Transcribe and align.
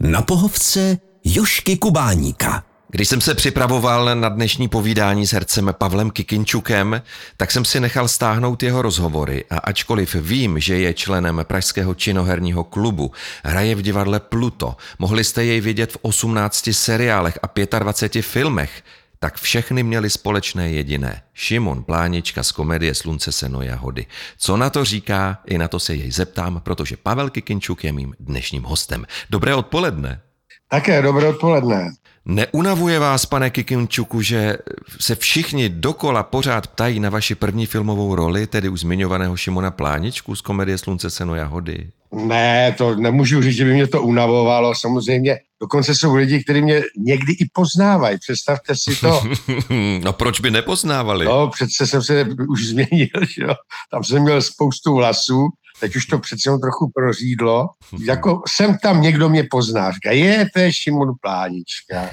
Na 0.00 0.22
pohovce 0.22 0.98
Jošky 1.24 1.76
Kubáníka. 1.76 2.64
Když 2.90 3.08
jsem 3.08 3.20
se 3.20 3.34
připravoval 3.34 4.14
na 4.14 4.28
dnešní 4.28 4.68
povídání 4.68 5.26
s 5.26 5.32
hercem 5.32 5.74
Pavlem 5.78 6.10
Kikinčukem, 6.10 7.02
tak 7.36 7.50
jsem 7.50 7.64
si 7.64 7.80
nechal 7.80 8.08
stáhnout 8.08 8.62
jeho 8.62 8.82
rozhovory 8.82 9.44
a 9.50 9.58
ačkoliv 9.58 10.14
vím, 10.14 10.60
že 10.60 10.78
je 10.78 10.94
členem 10.94 11.40
Pražského 11.42 11.94
činoherního 11.94 12.64
klubu, 12.64 13.12
hraje 13.44 13.74
v 13.74 13.82
divadle 13.82 14.20
Pluto, 14.20 14.76
mohli 14.98 15.24
jste 15.24 15.44
jej 15.44 15.60
vidět 15.60 15.92
v 15.92 15.98
18 16.02 16.68
seriálech 16.72 17.38
a 17.42 17.78
25 17.78 18.22
filmech, 18.22 18.82
tak 19.18 19.36
všechny 19.36 19.82
měli 19.82 20.10
společné 20.10 20.70
jediné. 20.70 21.22
Šimon 21.34 21.84
Plánička 21.84 22.42
z 22.42 22.52
komedie 22.52 22.94
Slunce, 22.94 23.32
seno, 23.32 23.62
jahody. 23.62 24.06
Co 24.38 24.56
na 24.56 24.70
to 24.70 24.84
říká, 24.84 25.38
i 25.46 25.58
na 25.58 25.68
to 25.68 25.80
se 25.80 25.94
jej 25.94 26.10
zeptám, 26.10 26.60
protože 26.60 26.96
Pavel 26.96 27.30
Kikinčuk 27.30 27.84
je 27.84 27.92
mým 27.92 28.14
dnešním 28.20 28.62
hostem. 28.62 29.06
Dobré 29.30 29.54
odpoledne. 29.54 30.20
Také 30.68 31.02
dobré 31.02 31.28
odpoledne. 31.28 31.90
Neunavuje 32.24 32.98
vás, 32.98 33.26
pane 33.26 33.50
Kikinčuku, 33.50 34.22
že 34.22 34.58
se 35.00 35.16
všichni 35.16 35.68
dokola 35.68 36.22
pořád 36.22 36.66
ptají 36.66 37.00
na 37.00 37.10
vaši 37.10 37.34
první 37.34 37.66
filmovou 37.66 38.14
roli, 38.14 38.46
tedy 38.46 38.68
už 38.68 38.80
zmiňovaného 38.80 39.36
Šimona 39.36 39.70
Pláničku 39.70 40.36
z 40.36 40.40
komedie 40.40 40.78
Slunce, 40.78 41.10
seno, 41.10 41.34
jahody? 41.34 41.90
Ne, 42.12 42.74
to 42.78 42.96
nemůžu 42.96 43.42
říct, 43.42 43.56
že 43.56 43.64
by 43.64 43.72
mě 43.72 43.86
to 43.86 44.02
unavovalo. 44.02 44.74
Samozřejmě 44.74 45.38
dokonce 45.60 45.94
jsou 45.94 46.14
lidi, 46.14 46.44
kteří 46.44 46.62
mě 46.62 46.82
někdy 46.98 47.32
i 47.32 47.48
poznávají. 47.52 48.18
Představte 48.18 48.76
si 48.76 48.96
to. 48.96 49.22
no 50.04 50.12
proč 50.12 50.40
by 50.40 50.50
nepoznávali? 50.50 51.26
No, 51.26 51.48
přece 51.48 51.86
jsem 51.86 52.02
se 52.02 52.26
už 52.48 52.66
změnil, 52.66 53.20
že 53.34 53.42
jo. 53.42 53.54
Tam 53.90 54.04
jsem 54.04 54.22
měl 54.22 54.42
spoustu 54.42 54.94
vlasů, 54.94 55.48
teď 55.80 55.96
už 55.96 56.06
to 56.06 56.18
přece 56.18 56.50
trochu 56.62 56.90
prořídlo. 56.94 57.68
Jako 58.06 58.42
jsem 58.48 58.78
tam, 58.82 59.02
někdo 59.02 59.28
mě 59.28 59.44
pozná, 59.50 59.92
říká, 59.92 60.10
je, 60.10 60.46
to 60.54 60.60
je 60.60 60.72
Šimon 60.72 61.12
Plánička. 61.20 62.10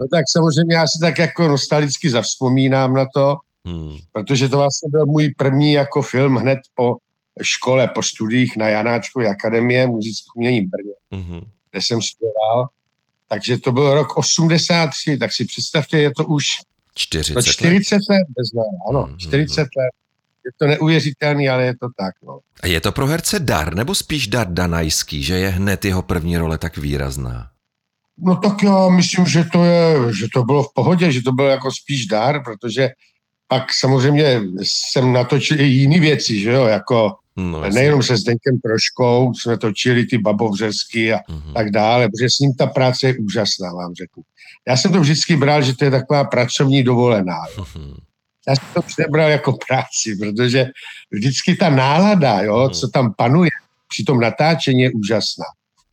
No 0.00 0.06
tak 0.12 0.24
samozřejmě 0.30 0.74
já 0.76 0.86
si 0.86 0.98
tak 1.00 1.18
jako 1.18 1.48
nostalgicky 1.48 2.10
zavzpomínám 2.10 2.94
na 2.94 3.06
to, 3.14 3.36
hmm. 3.66 3.96
protože 4.12 4.48
to 4.48 4.56
vlastně 4.56 4.88
byl 4.90 5.06
můj 5.06 5.34
první 5.36 5.72
jako 5.72 6.02
film 6.02 6.36
hned 6.36 6.58
po 6.74 6.96
škole, 7.42 7.88
po 7.88 8.02
studiích 8.02 8.56
na 8.56 8.68
Janáčkové 8.68 9.28
akademie 9.28 9.86
muzického 9.86 10.32
umění 10.34 10.60
v 10.60 10.68
Brně, 10.68 10.94
mm-hmm. 11.12 11.42
kde 11.70 11.82
jsem 11.82 12.02
studoval. 12.02 12.68
Takže 13.28 13.58
to 13.58 13.72
byl 13.72 13.94
rok 13.94 14.16
83, 14.16 15.16
tak 15.16 15.32
si 15.32 15.44
představte, 15.44 15.98
je 15.98 16.10
to 16.16 16.24
už 16.24 16.46
40, 16.94 17.34
to 17.34 17.42
40 17.42 17.94
let, 17.94 18.02
let 18.10 18.26
bez 18.36 18.48
ano, 18.88 19.06
mm-hmm. 19.06 19.16
40 19.16 19.60
let. 19.60 19.90
Je 20.44 20.50
to 20.58 20.66
neuvěřitelný, 20.66 21.48
ale 21.48 21.64
je 21.64 21.76
to 21.76 21.88
tak. 21.98 22.14
No. 22.26 22.38
A 22.62 22.66
je 22.66 22.80
to 22.80 22.92
pro 22.92 23.06
herce 23.06 23.38
dar, 23.38 23.74
nebo 23.74 23.94
spíš 23.94 24.26
dar 24.26 24.52
danajský, 24.52 25.22
že 25.22 25.38
je 25.38 25.48
hned 25.48 25.84
jeho 25.84 26.02
první 26.02 26.36
role 26.36 26.58
tak 26.58 26.76
výrazná? 26.76 27.48
No 28.18 28.36
tak 28.36 28.62
já 28.62 28.88
myslím, 28.88 29.26
že 29.26 29.44
to, 29.44 29.64
je, 29.64 30.14
že 30.18 30.26
to 30.34 30.42
bylo 30.42 30.62
v 30.62 30.74
pohodě, 30.74 31.12
že 31.12 31.22
to 31.22 31.32
bylo 31.32 31.48
jako 31.48 31.70
spíš 31.72 32.06
dar, 32.06 32.44
protože 32.44 32.90
pak 33.48 33.72
samozřejmě 33.72 34.40
jsem 34.62 35.12
natočil 35.12 35.60
i 35.60 35.64
jiné 35.64 36.00
věci, 36.00 36.40
že 36.40 36.50
jo, 36.50 36.66
jako 36.66 37.16
No, 37.36 37.60
Nejenom 37.70 38.02
se 38.02 38.16
Zdeňkem 38.16 38.60
Proškou 38.62 39.34
jsme 39.34 39.58
točili 39.58 40.06
ty 40.06 40.18
babovřesky 40.18 41.12
a 41.12 41.18
uh-huh. 41.18 41.52
tak 41.52 41.70
dále, 41.70 42.08
protože 42.08 42.30
s 42.30 42.38
ním 42.38 42.54
ta 42.54 42.66
práce 42.66 43.06
je 43.06 43.18
úžasná, 43.18 43.72
vám 43.72 43.94
řeknu. 43.94 44.22
Já 44.68 44.76
jsem 44.76 44.92
to 44.92 45.00
vždycky 45.00 45.36
bral, 45.36 45.62
že 45.62 45.76
to 45.76 45.84
je 45.84 45.90
taková 45.90 46.24
pracovní 46.24 46.82
dovolená. 46.82 47.46
Uh-huh. 47.56 47.96
Já 48.48 48.56
jsem 48.56 48.68
to 48.74 48.80
nebral 48.98 49.30
jako 49.30 49.52
práci, 49.68 50.16
protože 50.20 50.66
vždycky 51.10 51.56
ta 51.56 51.70
nálada, 51.70 52.40
jo, 52.40 52.56
uh-huh. 52.56 52.70
co 52.80 52.88
tam 52.88 53.14
panuje 53.14 53.50
při 53.88 54.04
tom 54.04 54.20
natáčení 54.20 54.82
je 54.82 54.92
úžasná. 54.92 55.44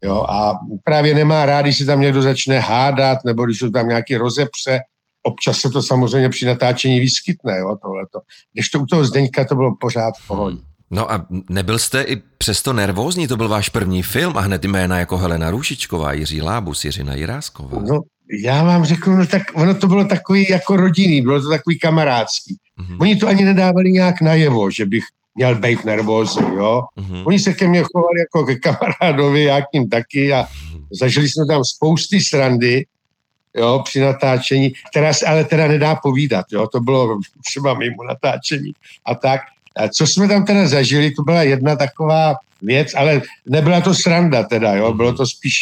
Jo, 0.03 0.26
a 0.30 0.59
právě 0.84 1.16
nemá 1.16 1.46
rád, 1.46 1.62
když 1.62 1.78
se 1.78 1.86
tam 1.86 2.02
někdo 2.02 2.22
začne 2.22 2.59
hádat, 2.59 3.20
nebo 3.26 3.46
když 3.46 3.59
jsou 3.59 3.70
tam 3.70 3.88
nějaký 3.88 4.16
rozepře. 4.16 4.80
Občas 5.24 5.59
se 5.59 5.70
to 5.70 5.84
samozřejmě 5.84 6.30
při 6.30 6.46
natáčení 6.46 7.00
vyskytne, 7.00 7.58
jo, 7.58 7.78
tohleto. 7.81 8.20
Když 8.53 8.70
to 8.70 8.80
u 8.80 8.86
toho 8.86 9.06
Zdeňka 9.06 9.46
to 9.46 9.56
bylo 9.56 9.75
pořád 9.80 10.13
v 10.18 10.28
pohodě. 10.28 10.69
No 10.91 11.11
a 11.11 11.25
nebyl 11.50 11.79
jste 11.79 12.01
i 12.01 12.16
přesto 12.38 12.73
nervózní? 12.73 13.27
To 13.27 13.38
byl 13.38 13.47
váš 13.47 13.69
první 13.69 14.03
film 14.03 14.38
a 14.38 14.41
hned 14.41 14.66
jména 14.66 15.00
jako 15.00 15.17
Helena 15.17 15.51
Růžičková, 15.51 16.13
Jiří 16.13 16.41
Lábus, 16.41 16.85
Jiřina 16.85 17.16
Jirásková. 17.16 17.81
No, 17.81 18.01
já 18.44 18.63
vám 18.63 18.85
řeknu, 18.85 19.16
no 19.16 19.27
tak 19.27 19.41
ono 19.53 19.75
to 19.75 19.88
bylo 19.88 20.05
takový 20.05 20.50
jako 20.50 20.75
rodinný, 20.75 21.22
bylo 21.22 21.41
to 21.41 21.50
takový 21.50 21.79
kamarádský. 21.79 22.57
Mm-hmm. 22.79 22.97
Oni 23.01 23.16
to 23.16 23.27
ani 23.27 23.45
nedávali 23.45 23.91
nějak 23.91 24.22
najevo, 24.22 24.72
že 24.72 24.85
bych 24.85 25.03
měl 25.35 25.55
být 25.55 25.85
nervózní, 25.85 26.47
jo. 26.55 26.83
Mm-hmm. 26.97 27.23
Oni 27.25 27.39
se 27.39 27.53
ke 27.53 27.67
mně 27.67 27.83
chovali 27.83 28.19
jako 28.19 28.45
ke 28.45 28.56
kamarádovi, 28.56 29.44
já 29.44 29.61
k 29.61 29.73
ním 29.73 29.89
taky 29.89 30.33
a 30.33 30.47
zažili 31.00 31.29
jsme 31.29 31.45
tam 31.45 31.63
spousty 31.63 32.21
srandy, 32.21 32.85
jo, 33.56 33.81
při 33.85 34.00
natáčení, 34.00 34.73
která 34.91 35.13
se 35.13 35.25
ale 35.25 35.44
teda 35.44 35.67
nedá 35.67 35.95
povídat, 35.95 36.45
jo, 36.51 36.67
to 36.67 36.79
bylo 36.79 37.19
třeba 37.45 37.73
mimo 37.73 38.03
natáčení 38.03 38.71
a 39.06 39.16
tak. 39.16 39.41
Co 39.94 40.07
jsme 40.07 40.28
tam 40.28 40.46
teda 40.46 40.68
zažili, 40.68 41.12
to 41.12 41.24
byla 41.24 41.44
jedna 41.44 41.75
taková 41.75 42.35
věc, 42.62 42.94
ale 42.96 43.22
nebyla 43.46 43.81
to 43.81 43.94
sranda 43.94 44.44
teda, 44.44 44.75
jo, 44.75 44.94
bylo 44.94 45.13
to 45.13 45.25
spíš 45.25 45.56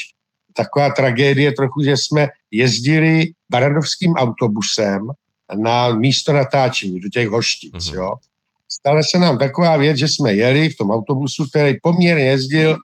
taková 0.53 0.89
tragédie 0.89 1.51
trochu, 1.51 1.83
že 1.83 1.97
jsme 1.97 2.27
jezdili 2.51 3.25
baradovským 3.49 4.13
autobusem 4.13 5.07
na 5.55 5.95
místo 5.95 6.33
natáčení 6.33 6.99
do 6.99 7.09
těch 7.09 7.29
hoštic, 7.29 7.73
mm-hmm. 7.73 7.95
jo. 7.95 8.13
Stala 8.69 9.03
se 9.03 9.19
nám 9.19 9.37
taková 9.37 9.77
věc, 9.77 9.97
že 9.97 10.07
jsme 10.07 10.33
jeli 10.33 10.69
v 10.69 10.77
tom 10.77 10.91
autobusu, 10.91 11.45
který 11.49 11.77
poměrně 11.83 12.23
jezdil 12.23 12.77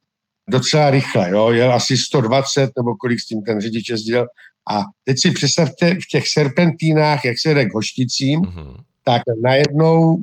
docela 0.50 0.90
rychle, 0.90 1.30
jo, 1.30 1.52
jel 1.52 1.74
asi 1.74 1.98
120 1.98 2.70
nebo 2.78 2.96
kolik 2.96 3.20
s 3.20 3.26
tím 3.26 3.42
ten 3.42 3.62
řidič 3.62 3.90
jezdil. 3.90 4.28
A 4.72 4.82
teď 5.04 5.20
si 5.20 5.32
představte 5.32 5.96
v 5.96 6.08
těch 6.12 6.28
serpentínách, 6.28 7.26
jak 7.26 7.40
se 7.40 7.54
jde 7.54 7.66
k 7.66 7.74
hošticím, 7.74 8.42
mm-hmm. 8.42 8.76
tak 9.04 9.22
najednou 9.44 10.18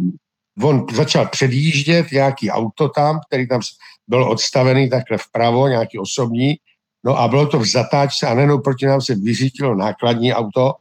on 0.62 0.86
začal 0.92 1.28
předjíždět 1.28 2.12
nějaký 2.12 2.50
auto 2.50 2.88
tam, 2.88 3.20
který 3.26 3.48
tam 3.48 3.60
byl 4.08 4.30
odstavený 4.30 4.90
takhle 4.90 5.18
vpravo, 5.18 5.68
nějaký 5.68 5.98
osobní, 5.98 6.56
no 7.04 7.18
a 7.18 7.28
bylo 7.28 7.46
to 7.46 7.58
v 7.58 7.66
zatáčce 7.66 8.26
a 8.26 8.34
nenou 8.34 8.58
proti 8.58 8.86
nám 8.86 9.00
se 9.00 9.14
vyřítilo 9.14 9.74
nákladní 9.74 10.34
auto, 10.34 10.74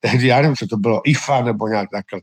tehdy 0.00 0.26
já 0.26 0.40
nevím, 0.40 0.56
co 0.56 0.66
to 0.66 0.76
bylo, 0.76 1.00
IFA 1.04 1.42
nebo 1.42 1.68
nějak 1.68 1.88
takhle. 1.90 2.20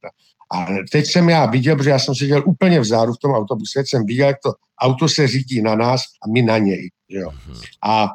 A 0.54 0.66
teď 0.92 1.06
jsem 1.06 1.30
já 1.30 1.46
viděl, 1.46 1.76
protože 1.76 1.90
já 1.90 2.00
jsem 2.00 2.16
seděl 2.16 2.44
úplně 2.46 2.80
vzadu 2.80 3.14
v 3.14 3.18
tom 3.18 3.32
autobuse, 3.32 3.80
teď 3.80 3.90
jsem 3.90 4.06
viděl, 4.06 4.28
jak 4.28 4.38
to 4.44 4.54
auto 4.82 5.10
se 5.10 5.28
řídí 5.28 5.62
na 5.62 5.76
nás 5.76 6.02
a 6.02 6.30
my 6.34 6.42
na 6.42 6.58
něj. 6.58 6.90
Že 7.10 7.18
jo. 7.18 7.30
Mhm. 7.48 7.62
A 7.84 8.10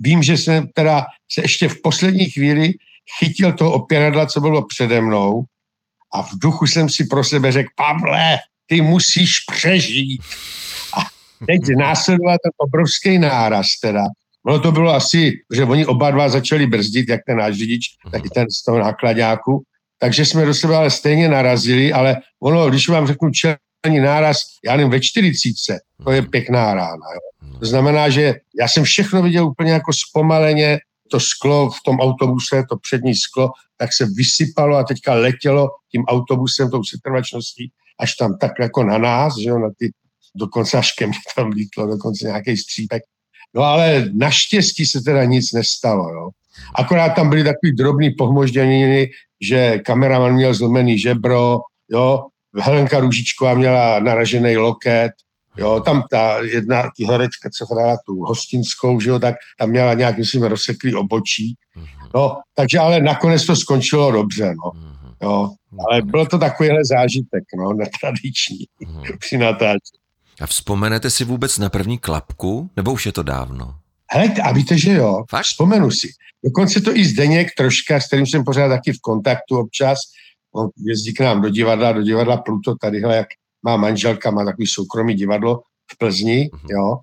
vím, 0.00 0.22
že 0.22 0.36
jsem 0.36 0.68
teda 0.74 1.06
se 1.32 1.40
ještě 1.40 1.68
v 1.68 1.82
poslední 1.82 2.30
chvíli 2.30 2.72
chytil 3.18 3.52
toho 3.52 3.72
opěradla, 3.72 4.26
co 4.26 4.40
bylo 4.40 4.66
přede 4.66 5.00
mnou 5.00 5.44
a 6.12 6.22
v 6.22 6.30
duchu 6.42 6.66
jsem 6.66 6.88
si 6.88 7.04
pro 7.04 7.24
sebe 7.24 7.52
řekl, 7.52 7.68
Pavle, 7.76 8.38
ty 8.66 8.80
musíš 8.80 9.40
přežít. 9.52 10.22
A 10.96 11.00
teď 11.46 11.60
následoval 11.78 12.36
ten 12.44 12.52
obrovský 12.56 13.18
náraz 13.18 13.66
teda. 13.82 14.04
Ono 14.46 14.60
to 14.60 14.72
bylo 14.72 14.94
asi, 14.94 15.32
že 15.52 15.64
oni 15.64 15.86
oba 15.86 16.10
dva 16.10 16.28
začali 16.28 16.66
brzdit, 16.66 17.08
jak 17.08 17.20
ten 17.26 17.38
náš 17.38 17.56
řidič, 17.56 17.86
tak 18.12 18.24
i 18.24 18.28
ten 18.28 18.46
z 18.50 18.64
toho 18.64 18.78
nákladáku. 18.78 19.62
Takže 19.98 20.26
jsme 20.26 20.44
do 20.44 20.54
sebe 20.54 20.76
ale 20.76 20.90
stejně 20.90 21.28
narazili, 21.28 21.92
ale 21.92 22.16
ono, 22.42 22.70
když 22.70 22.88
vám 22.88 23.06
řeknu 23.06 23.30
čelní 23.30 24.00
náraz, 24.00 24.36
já 24.64 24.76
nevím, 24.76 24.90
ve 24.90 25.00
40, 25.00 25.78
to 26.04 26.10
je 26.10 26.22
pěkná 26.22 26.74
rána. 26.74 27.06
Jo. 27.14 27.58
To 27.58 27.66
znamená, 27.66 28.08
že 28.08 28.34
já 28.60 28.68
jsem 28.68 28.84
všechno 28.84 29.22
viděl 29.22 29.46
úplně 29.46 29.72
jako 29.72 29.92
zpomaleně, 29.92 30.78
to 31.10 31.20
sklo 31.20 31.70
v 31.70 31.76
tom 31.84 32.00
autobuse, 32.00 32.64
to 32.68 32.76
přední 32.76 33.14
sklo, 33.14 33.50
tak 33.76 33.92
se 33.92 34.06
vysypalo 34.16 34.76
a 34.76 34.84
teďka 34.84 35.14
letělo 35.14 35.68
tím 35.92 36.04
autobusem, 36.04 36.70
tou 36.70 36.84
setrvačností, 36.84 37.72
až 38.00 38.14
tam 38.14 38.38
tak 38.38 38.52
jako 38.60 38.84
na 38.84 38.98
nás, 38.98 39.38
že 39.38 39.48
jo, 39.48 39.58
na 39.58 39.68
ty, 39.78 39.92
dokonce 40.34 40.78
až 40.78 40.92
ke 40.92 41.06
mně 41.06 41.18
tam 41.36 41.48
lítlo, 41.48 41.86
dokonce 41.86 42.26
nějaký 42.26 42.56
střípek. 42.56 43.02
No 43.54 43.62
ale 43.62 44.10
naštěstí 44.12 44.86
se 44.86 45.00
teda 45.00 45.24
nic 45.24 45.52
nestalo, 45.52 46.08
jo. 46.08 46.30
Akorát 46.74 47.08
tam 47.08 47.28
byly 47.28 47.44
takový 47.44 47.72
drobný 47.72 48.10
pohmožděniny, 48.10 49.10
že 49.40 49.78
kameraman 49.78 50.34
měl 50.34 50.54
zlomený 50.54 50.98
žebro, 50.98 51.58
jo, 51.88 52.26
Helenka 52.58 53.00
Růžičková 53.00 53.54
měla 53.54 53.98
naražený 53.98 54.56
loket, 54.56 55.12
Jo, 55.56 55.80
tam 55.80 56.02
ta 56.10 56.38
jedna 56.38 56.90
ty 56.96 57.04
herečka, 57.04 57.50
co 57.58 57.74
hrála 57.74 57.96
tu 58.06 58.20
hostinskou, 58.20 59.00
že 59.00 59.10
jo, 59.10 59.18
tak 59.18 59.34
tam 59.58 59.70
měla 59.70 59.94
nějak, 59.94 60.18
myslím, 60.18 60.42
rozseklý 60.42 60.94
obočí. 60.94 61.54
Mhm. 61.76 61.86
No, 62.14 62.36
takže 62.54 62.78
ale 62.78 63.00
nakonec 63.00 63.46
to 63.46 63.56
skončilo 63.56 64.12
dobře, 64.12 64.54
no. 64.64 64.80
Mhm. 64.80 65.14
Jo, 65.22 65.50
ale 65.88 66.02
bylo 66.02 66.26
to 66.26 66.38
takovýhle 66.38 66.84
zážitek, 66.84 67.44
no, 67.58 67.72
netradiční 67.72 68.58
mhm. 68.80 69.02
při 69.18 69.38
natáčení. 69.38 70.00
A 70.40 70.46
vzpomenete 70.46 71.10
si 71.10 71.24
vůbec 71.24 71.58
na 71.58 71.68
první 71.68 71.98
klapku, 71.98 72.70
nebo 72.76 72.92
už 72.92 73.06
je 73.06 73.12
to 73.12 73.22
dávno? 73.22 73.74
Hele, 74.12 74.28
a 74.42 74.52
víte, 74.52 74.78
že 74.78 74.92
jo, 74.92 75.24
Fakt? 75.30 75.44
vzpomenu 75.44 75.90
si. 75.90 76.08
Dokonce 76.44 76.80
to 76.80 76.96
i 76.96 77.04
Zdeněk 77.04 77.48
troška, 77.56 78.00
s 78.00 78.06
kterým 78.06 78.26
jsem 78.26 78.44
pořád 78.44 78.68
taky 78.68 78.92
v 78.92 79.00
kontaktu 79.00 79.58
občas, 79.58 79.98
on 80.54 80.68
jezdí 80.86 81.14
k 81.14 81.20
nám 81.20 81.42
do 81.42 81.48
divadla, 81.48 81.92
do 81.92 82.02
divadla 82.02 82.36
Pluto, 82.36 82.74
tadyhle, 82.80 83.16
jak 83.16 83.28
má 83.62 83.76
manželka, 83.76 84.30
má 84.30 84.44
takový 84.44 84.66
soukromý 84.66 85.14
divadlo 85.14 85.62
v 85.92 85.98
Plzni, 85.98 86.50
mm-hmm. 86.52 86.70
jo, 86.70 86.98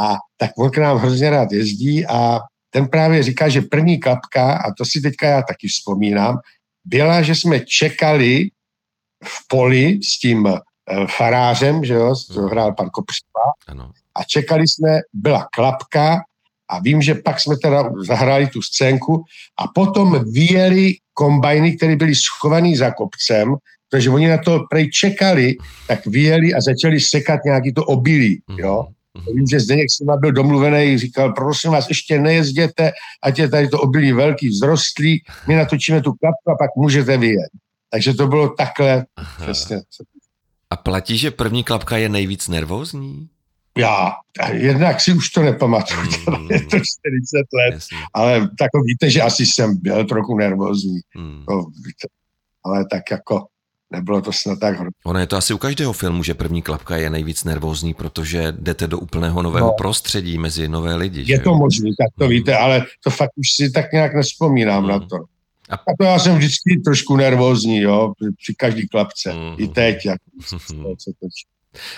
a 0.00 0.16
tak 0.36 0.50
on 0.58 0.70
k 0.70 0.78
nám 0.78 0.98
hrozně 0.98 1.30
rád 1.30 1.52
jezdí 1.52 2.06
a 2.06 2.40
ten 2.70 2.88
právě 2.88 3.22
říká, 3.22 3.48
že 3.48 3.60
první 3.60 4.00
klapka, 4.00 4.52
a 4.52 4.72
to 4.78 4.84
si 4.84 5.00
teďka 5.00 5.26
já 5.26 5.42
taky 5.42 5.68
vzpomínám, 5.68 6.38
byla, 6.84 7.22
že 7.22 7.34
jsme 7.34 7.60
čekali 7.60 8.48
v 9.24 9.48
poli 9.48 9.98
s 10.02 10.18
tím 10.18 10.44
uh, 10.44 10.58
farářem, 11.06 11.84
že 11.84 11.94
jo, 11.94 12.14
to 12.34 12.40
hrál 12.40 12.72
pan 12.72 12.90
Kopřiva, 12.90 13.52
a 14.14 14.24
čekali 14.24 14.68
jsme, 14.68 15.00
byla 15.12 15.48
klapka 15.54 16.20
a 16.70 16.78
vím, 16.78 17.02
že 17.02 17.14
pak 17.14 17.40
jsme 17.40 17.56
teda 17.56 17.84
zahráli 18.06 18.46
tu 18.46 18.62
scénku 18.62 19.24
a 19.58 19.68
potom 19.74 20.24
vyjeli 20.32 20.94
kombajny, 21.14 21.76
které 21.76 21.96
byly 21.96 22.14
schovaný 22.14 22.76
za 22.76 22.90
kopcem, 22.90 23.54
protože 23.92 24.10
oni 24.10 24.28
na 24.28 24.38
to 24.38 24.64
prej 24.70 24.90
čekali, 24.90 25.56
tak 25.86 26.06
vyjeli 26.06 26.54
a 26.54 26.60
začali 26.60 27.00
sekat 27.00 27.44
nějaký 27.44 27.72
to 27.72 27.84
obilí, 27.84 28.42
jo. 28.56 28.86
Mm-hmm. 29.18 29.34
Vím, 29.36 29.46
že 29.46 29.60
Zdeněk 29.60 29.90
s 29.90 30.00
nima 30.00 30.16
byl 30.16 30.32
domluvený, 30.32 30.98
říkal, 30.98 31.32
prosím 31.32 31.70
vás, 31.70 31.88
ještě 31.88 32.18
nejezděte, 32.18 32.92
ať 33.22 33.38
je 33.38 33.48
tady 33.48 33.68
to 33.68 33.80
obilí 33.80 34.12
velký, 34.12 34.48
vzrostlý, 34.48 35.22
my 35.48 35.54
natočíme 35.56 36.02
tu 36.02 36.12
klapku 36.12 36.50
a 36.50 36.56
pak 36.56 36.70
můžete 36.76 37.18
vyjet. 37.18 37.50
Takže 37.90 38.14
to 38.14 38.26
bylo 38.26 38.48
takhle, 38.48 39.04
Aha. 39.16 39.44
přesně. 39.44 39.80
A 40.70 40.76
platí, 40.76 41.18
že 41.18 41.30
první 41.30 41.64
klapka 41.64 41.96
je 41.96 42.08
nejvíc 42.08 42.48
nervózní? 42.48 43.28
Já 43.78 44.12
jednak 44.52 45.00
si 45.00 45.12
už 45.12 45.30
to 45.30 45.42
nepamatuju, 45.42 46.00
mm. 46.38 46.50
je 46.50 46.60
to 46.60 46.76
40 46.76 46.80
let, 47.54 47.72
Jasně. 47.72 47.98
ale 48.14 48.40
tak 48.58 48.70
víte, 48.84 49.10
že 49.10 49.22
asi 49.22 49.46
jsem 49.46 49.76
byl 49.76 50.04
trochu 50.04 50.36
nervózní. 50.36 51.00
Mm. 51.16 51.44
To, 51.48 51.64
víte, 51.84 52.08
ale 52.64 52.86
tak 52.90 53.10
jako 53.10 53.46
nebylo 53.92 54.22
to 54.22 54.32
snad 54.32 54.58
tak 54.58 54.74
hrozné. 54.74 54.90
Ono 55.04 55.18
je 55.18 55.26
to 55.26 55.36
asi 55.36 55.54
u 55.54 55.58
každého 55.58 55.92
filmu, 55.92 56.22
že 56.22 56.34
první 56.34 56.62
klapka 56.62 56.96
je 56.96 57.10
nejvíc 57.10 57.44
nervózní, 57.44 57.94
protože 57.94 58.52
jdete 58.58 58.86
do 58.86 58.98
úplného 58.98 59.42
nového 59.42 59.66
no. 59.66 59.72
prostředí 59.72 60.38
mezi 60.38 60.68
nové 60.68 60.94
lidi. 60.94 61.20
Je 61.20 61.36
že? 61.36 61.38
to 61.38 61.54
možné, 61.54 61.90
tak 61.98 62.08
to 62.18 62.24
mm. 62.24 62.30
víte, 62.30 62.56
ale 62.56 62.84
to 63.04 63.10
fakt 63.10 63.30
už 63.36 63.50
si 63.50 63.70
tak 63.70 63.92
nějak 63.92 64.14
nespomínám 64.14 64.82
mm. 64.82 64.88
na 64.88 64.98
to. 64.98 65.16
A... 65.70 65.74
a 65.74 65.92
to 65.98 66.04
já 66.04 66.18
jsem 66.18 66.36
vždycky 66.36 66.80
trošku 66.84 67.16
nervózní, 67.16 67.80
jo, 67.80 68.12
při 68.42 68.54
každý 68.54 68.88
klapce. 68.88 69.32
Mm. 69.32 69.54
I 69.58 69.68
teď, 69.68 70.06
jak 70.06 70.20
se 70.98 71.10
točí. 71.20 71.51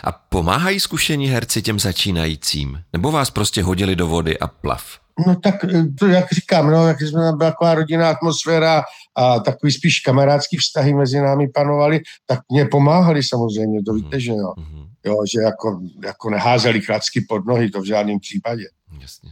A 0.04 0.12
pomáhají 0.12 0.80
zkušení 0.80 1.26
herci 1.26 1.62
těm 1.62 1.80
začínajícím? 1.80 2.82
Nebo 2.92 3.12
vás 3.12 3.30
prostě 3.30 3.62
hodili 3.62 3.96
do 3.96 4.08
vody 4.08 4.38
a 4.38 4.46
plav? 4.46 4.84
No 5.26 5.36
tak 5.36 5.64
eh, 5.64 5.84
to, 5.98 6.06
jak 6.06 6.32
říkám, 6.32 6.70
no, 6.70 6.88
jak 6.88 7.00
jsme 7.00 7.32
byla 7.36 7.50
taková 7.50 7.74
rodinná 7.74 8.10
atmosféra 8.10 8.82
a 9.16 9.40
takový 9.40 9.72
spíš 9.72 10.00
kamarádský 10.00 10.56
vztahy 10.56 10.94
mezi 10.94 11.20
námi 11.20 11.48
panovaly, 11.48 12.00
tak 12.26 12.40
mě 12.52 12.64
pomáhali 12.64 13.22
samozřejmě, 13.22 13.82
to 13.82 13.94
víte, 13.94 14.20
že 14.20 14.30
jo. 14.30 14.52
Mm-hmm. 14.58 14.88
Jo, 15.06 15.16
že 15.32 15.40
jako, 15.40 15.80
jako 16.04 16.30
neházeli 16.30 16.80
klacky 16.80 17.20
pod 17.28 17.46
nohy, 17.46 17.70
to 17.70 17.80
v 17.80 17.84
žádném 17.84 18.20
případě. 18.20 18.64
Jasně. 19.00 19.30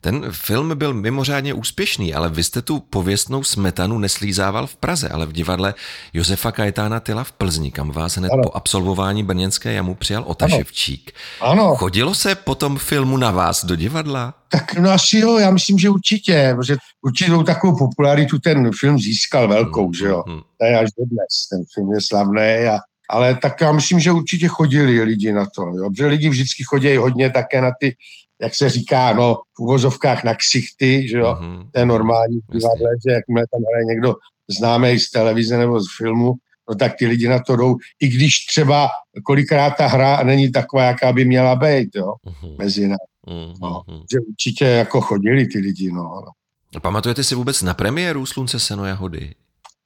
Ten 0.00 0.24
film 0.30 0.78
byl 0.78 0.94
mimořádně 0.94 1.54
úspěšný, 1.54 2.14
ale 2.14 2.30
vy 2.30 2.44
jste 2.44 2.62
tu 2.62 2.80
pověstnou 2.80 3.42
smetanu 3.42 3.98
neslízával 3.98 4.66
v 4.66 4.76
Praze, 4.76 5.08
ale 5.08 5.26
v 5.26 5.32
divadle 5.32 5.74
Josefa 6.12 6.52
Kajetána 6.52 7.00
Tyla 7.00 7.24
v 7.24 7.32
Plzni, 7.32 7.70
kam 7.70 7.90
vás 7.90 8.16
hned 8.16 8.32
ano. 8.32 8.42
po 8.42 8.50
absolvování 8.56 9.22
Brněnské 9.22 9.72
jamu 9.72 9.94
přijal 9.94 10.24
Otaševčík. 10.26 11.12
Ano. 11.40 11.52
ano. 11.52 11.76
Chodilo 11.76 12.14
se 12.14 12.34
po 12.34 12.54
tom 12.54 12.78
filmu 12.78 13.16
na 13.16 13.30
vás 13.30 13.64
do 13.64 13.76
divadla? 13.76 14.34
Tak 14.48 14.74
no 14.74 14.90
asi 14.90 15.18
jo, 15.18 15.38
já 15.38 15.50
myslím, 15.50 15.78
že 15.78 15.90
určitě, 15.90 16.52
protože 16.56 16.76
určitou 17.02 17.42
takovou 17.42 17.78
popularitu 17.78 18.38
ten 18.38 18.70
film 18.80 18.98
získal 18.98 19.48
velkou, 19.48 19.84
hmm. 19.84 19.94
že 19.94 20.06
jo. 20.06 20.24
Hmm. 20.26 20.40
To 20.58 20.66
je 20.66 20.78
až 20.78 20.90
dnes, 20.96 21.48
ten 21.50 21.64
film 21.74 21.92
je 21.92 22.00
slavný 22.00 22.68
a 22.70 22.78
ale 23.10 23.34
tak 23.34 23.60
já 23.60 23.72
myslím, 23.72 24.00
že 24.00 24.12
určitě 24.12 24.48
chodili 24.48 25.02
lidi 25.02 25.32
na 25.32 25.46
to, 25.46 25.62
jo? 25.62 25.90
protože 25.90 26.06
lidi 26.06 26.28
vždycky 26.28 26.64
chodí 26.64 26.96
hodně 26.96 27.30
také 27.30 27.60
na 27.60 27.70
ty 27.80 27.96
jak 28.42 28.54
se 28.54 28.68
říká, 28.68 29.12
no, 29.12 29.34
v 29.34 29.60
uvozovkách 29.60 30.24
na 30.24 30.34
ksichty, 30.34 31.08
že 31.08 31.18
jo, 31.18 31.36
mm-hmm. 31.40 31.68
to 31.72 31.78
je 31.78 31.86
normální 31.86 32.40
divadle, 32.52 32.90
že 33.06 33.12
jakmile 33.14 33.46
tam 33.52 33.60
hraje 33.70 33.84
někdo 33.84 34.14
známý 34.58 34.98
z 34.98 35.10
televize 35.10 35.58
nebo 35.58 35.80
z 35.80 35.86
filmu, 35.96 36.34
no 36.68 36.74
tak 36.74 36.92
ty 36.98 37.06
lidi 37.06 37.28
na 37.28 37.38
to 37.38 37.56
jdou, 37.56 37.76
i 38.00 38.08
když 38.08 38.46
třeba 38.46 38.88
kolikrát 39.24 39.70
ta 39.70 39.86
hra 39.86 40.22
není 40.22 40.52
taková, 40.52 40.84
jaká 40.84 41.12
by 41.12 41.24
měla 41.24 41.56
být, 41.56 41.96
jo, 41.96 42.14
mm-hmm. 42.26 42.58
mezi 42.58 42.82
námi. 42.82 42.96
Mm-hmm. 43.28 43.54
No, 43.62 43.82
že 44.12 44.20
určitě 44.20 44.64
jako 44.64 45.00
chodili 45.00 45.46
ty 45.46 45.58
lidi, 45.58 45.92
no. 45.92 46.02
no. 46.02 46.80
Pamatujete 46.80 47.24
si 47.24 47.34
vůbec 47.34 47.62
na 47.62 47.74
premiéru 47.74 48.26
Slunce, 48.26 48.60
seno, 48.60 48.84
jahody? 48.84 49.34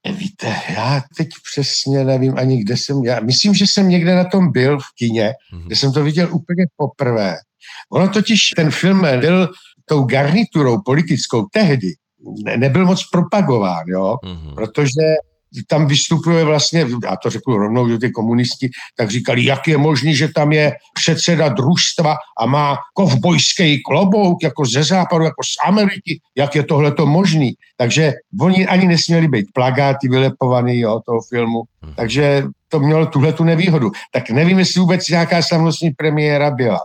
Víte, 0.06 0.54
já 0.68 1.02
teď 1.16 1.28
přesně 1.50 2.04
nevím 2.04 2.38
ani, 2.38 2.64
kde 2.64 2.76
jsem, 2.76 3.04
já 3.04 3.20
myslím, 3.20 3.54
že 3.54 3.66
jsem 3.66 3.88
někde 3.88 4.14
na 4.14 4.24
tom 4.24 4.52
byl 4.52 4.78
v 4.78 4.94
kině, 4.98 5.32
mm-hmm. 5.52 5.66
kde 5.66 5.76
jsem 5.76 5.92
to 5.92 6.04
viděl 6.04 6.28
úplně 6.32 6.66
poprvé. 6.76 7.36
Ono 7.92 8.08
totiž 8.08 8.50
ten 8.56 8.70
film 8.70 9.00
byl 9.20 9.48
tou 9.88 10.04
garniturou 10.04 10.82
politickou 10.84 11.46
tehdy, 11.52 11.88
ne, 12.44 12.56
nebyl 12.56 12.86
moc 12.86 13.02
propagován, 13.12 13.84
jo, 13.88 14.16
mm-hmm. 14.24 14.54
protože 14.54 15.02
tam 15.66 15.86
vystupuje 15.86 16.44
vlastně, 16.44 16.86
já 17.04 17.16
to 17.16 17.30
řeknu 17.30 17.56
rovnou, 17.56 17.88
že 17.88 17.98
ty 17.98 18.10
komunisti, 18.10 18.70
tak 18.96 19.10
říkali, 19.10 19.44
jak 19.44 19.68
je 19.68 19.78
možný, 19.78 20.16
že 20.16 20.28
tam 20.28 20.52
je 20.52 20.72
předseda 20.94 21.48
družstva 21.48 22.16
a 22.40 22.46
má 22.46 22.76
kovbojský 22.94 23.82
klobouk, 23.82 24.42
jako 24.42 24.66
ze 24.66 24.84
západu, 24.84 25.24
jako 25.24 25.42
z 25.44 25.68
Ameriky, 25.68 26.20
jak 26.36 26.54
je 26.54 26.62
tohle 26.62 26.92
to 26.92 27.06
možný. 27.06 27.54
Takže 27.76 28.12
oni 28.40 28.66
ani 28.66 28.86
nesměli 28.86 29.28
být 29.28 29.46
plagáty 29.54 30.08
vylepovaný, 30.08 30.78
jo, 30.78 31.00
toho 31.06 31.20
filmu. 31.28 31.62
Hmm. 31.82 31.94
Takže 31.94 32.44
to 32.68 32.80
mělo 32.80 33.06
tuhle 33.06 33.32
tu 33.32 33.44
nevýhodu. 33.44 33.90
Tak 34.12 34.30
nevím, 34.30 34.58
jestli 34.58 34.80
vůbec 34.80 35.08
nějaká 35.08 35.42
slavnostní 35.42 35.90
premiéra 35.90 36.50
byla. 36.50 36.78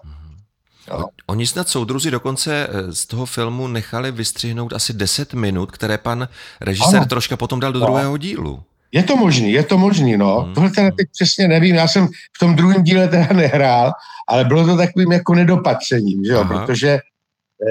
Oni 1.28 1.48
snad 1.48 1.70
soudruzi 1.70 2.12
dokonce 2.12 2.68
eh, 2.70 2.94
z 2.94 3.06
toho 3.06 3.26
filmu 3.26 3.68
nechali 3.68 4.12
vystřihnout 4.12 4.74
asi 4.74 4.94
10 4.94 5.34
minut, 5.34 5.72
které 5.72 5.98
pan 5.98 6.28
režisér 6.62 6.98
ano. 6.98 7.06
troška 7.06 7.38
potom 7.38 7.60
dal 7.60 7.74
do 7.74 7.80
no. 7.80 7.86
druhého 7.86 8.18
dílu. 8.18 8.64
Je 8.92 9.04
to 9.04 9.18
možný, 9.18 9.52
je 9.52 9.64
to 9.64 9.78
možný, 9.78 10.18
no. 10.18 10.40
Hmm. 10.40 10.54
Tohle 10.54 10.70
teda 10.70 10.92
teď 10.92 11.08
přesně 11.12 11.48
nevím, 11.48 11.76
já 11.76 11.88
jsem 11.88 12.08
v 12.08 12.40
tom 12.40 12.56
druhém 12.56 12.84
díle 12.84 13.08
teda 13.08 13.28
nehrál, 13.34 13.92
ale 14.28 14.46
bylo 14.46 14.66
to 14.66 14.78
takovým 14.78 15.12
jako 15.12 15.36
nedopatřením, 15.36 16.26
že 16.26 16.32
jo, 16.32 16.40
Aha. 16.40 16.66
protože 16.66 17.00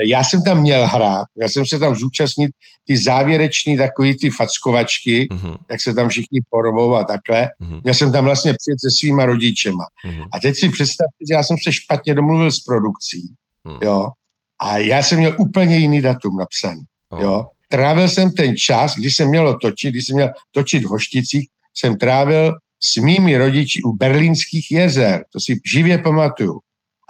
já 0.04 0.24
jsem 0.24 0.42
tam 0.42 0.60
měl 0.60 0.86
hrát, 0.86 1.26
já 1.36 1.48
jsem 1.48 1.66
se 1.66 1.78
tam 1.78 1.94
zúčastnit 1.94 2.50
ty 2.86 2.96
závěreční 2.96 3.76
takový 3.76 4.16
ty 4.16 4.30
fackovačky, 4.30 5.28
uh-huh. 5.30 5.56
jak 5.70 5.80
se 5.80 5.94
tam 5.94 6.08
všichni 6.08 6.40
porvou 6.50 6.94
a 6.94 7.04
takhle. 7.04 7.48
Uh-huh. 7.60 7.80
Já 7.84 7.94
jsem 7.94 8.12
tam 8.12 8.24
vlastně 8.24 8.54
přijet 8.54 8.80
se 8.80 8.90
svýma 8.98 9.26
rodičema. 9.26 9.84
Uh-huh. 10.06 10.28
A 10.32 10.40
teď 10.40 10.56
si 10.56 10.68
představte, 10.68 11.16
že 11.28 11.34
já 11.34 11.42
jsem 11.42 11.56
se 11.64 11.72
špatně 11.72 12.14
domluvil 12.14 12.52
s 12.52 12.60
produkcí, 12.60 13.34
uh-huh. 13.66 13.78
jo, 13.82 14.08
a 14.60 14.78
já 14.78 15.02
jsem 15.02 15.18
měl 15.18 15.36
úplně 15.38 15.76
jiný 15.76 16.00
datum 16.00 16.36
napsaný, 16.36 16.82
uh-huh. 17.12 17.22
jo. 17.22 17.46
Trávil 17.68 18.08
jsem 18.08 18.30
ten 18.30 18.56
čas, 18.56 18.96
když 18.96 19.16
jsem 19.16 19.28
měl 19.28 19.58
točit, 19.58 19.90
když 19.90 20.06
jsem 20.06 20.16
měl 20.16 20.30
točit 20.50 20.84
v 20.84 20.88
Hošticích, 20.88 21.48
jsem 21.74 21.98
trávil 21.98 22.54
s 22.80 22.96
mými 22.96 23.36
rodiči 23.36 23.82
u 23.82 23.92
berlínských 23.92 24.70
jezer, 24.70 25.24
to 25.32 25.40
si 25.40 25.60
živě 25.74 25.98
pamatuju. 25.98 26.60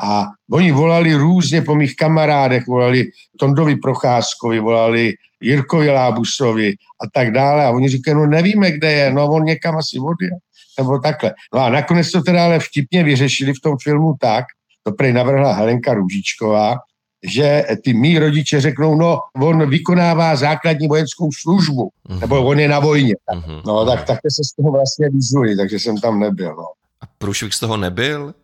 A 0.02 0.26
oni 0.52 0.73
volali 0.73 1.14
různě 1.14 1.62
po 1.62 1.75
mých 1.75 1.97
kamarádech, 1.97 2.66
volali 2.66 3.06
Tondovi 3.38 3.76
Procházkovi, 3.76 4.61
volali 4.61 5.14
Jirkovi 5.42 5.90
Lábusovi 5.90 6.75
a 6.75 7.04
tak 7.14 7.30
dále. 7.30 7.64
A 7.64 7.71
oni 7.71 7.88
říkají, 7.88 8.14
no 8.14 8.26
nevíme, 8.26 8.71
kde 8.71 8.92
je, 8.92 9.12
no 9.12 9.28
on 9.28 9.44
někam 9.44 9.76
asi 9.76 9.99
odjel, 9.99 10.38
nebo 10.78 10.99
takhle. 10.99 11.35
No 11.54 11.61
a 11.61 11.71
nakonec 11.71 12.11
to 12.11 12.23
teda 12.23 12.44
ale 12.44 12.59
vtipně 12.59 13.04
vyřešili 13.04 13.52
v 13.52 13.61
tom 13.61 13.76
filmu 13.82 14.14
tak, 14.21 14.44
to 14.82 14.92
prej 14.92 15.12
navrhla 15.12 15.52
Helenka 15.52 15.94
Růžičková, 15.94 16.76
že 17.25 17.64
ty 17.85 17.94
mý 17.94 18.18
rodiče 18.18 18.61
řeknou, 18.61 18.94
no, 18.94 19.18
on 19.42 19.71
vykonává 19.71 20.37
základní 20.37 20.88
vojenskou 20.88 21.28
službu, 21.42 21.90
uh-huh. 22.09 22.21
nebo 22.21 22.42
on 22.44 22.61
je 22.61 22.68
na 22.68 22.78
vojně. 22.78 23.14
Uh-huh. 23.35 23.62
No, 23.66 23.87
tak 23.87 24.04
také 24.04 24.28
se 24.30 24.42
z 24.44 24.56
toho 24.56 24.73
vlastně 24.73 25.09
vyzuli, 25.11 25.56
takže 25.56 25.78
jsem 25.78 25.97
tam 25.97 26.21
nebyl. 26.21 26.54
No. 26.56 26.66
A 27.00 27.06
průšvih 27.18 27.54
z 27.54 27.61
toho 27.61 27.76
nebyl? 27.76 28.35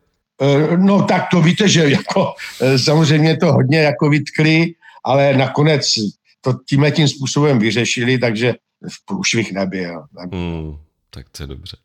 Eh, 0.41 0.77
no 0.77 1.03
tak 1.03 1.23
to 1.31 1.43
víte, 1.43 1.69
že 1.69 1.91
jako 1.91 2.35
eh, 2.61 2.79
samozřejmě 2.79 3.37
to 3.37 3.53
hodně 3.53 3.79
jako 3.79 4.11
vytkli, 4.11 4.75
ale 5.05 5.37
nakonec 5.37 5.87
to 6.41 6.55
tímhle 6.69 6.91
tím 6.91 7.09
způsobem 7.09 7.59
vyřešili, 7.59 8.19
takže 8.19 8.55
v 8.91 9.05
průšvih 9.07 9.53
nebyl. 9.53 10.05
Hmm, 10.33 10.77
tak 11.11 11.27
to 11.29 11.43
je 11.43 11.47
dobře. 11.47 11.77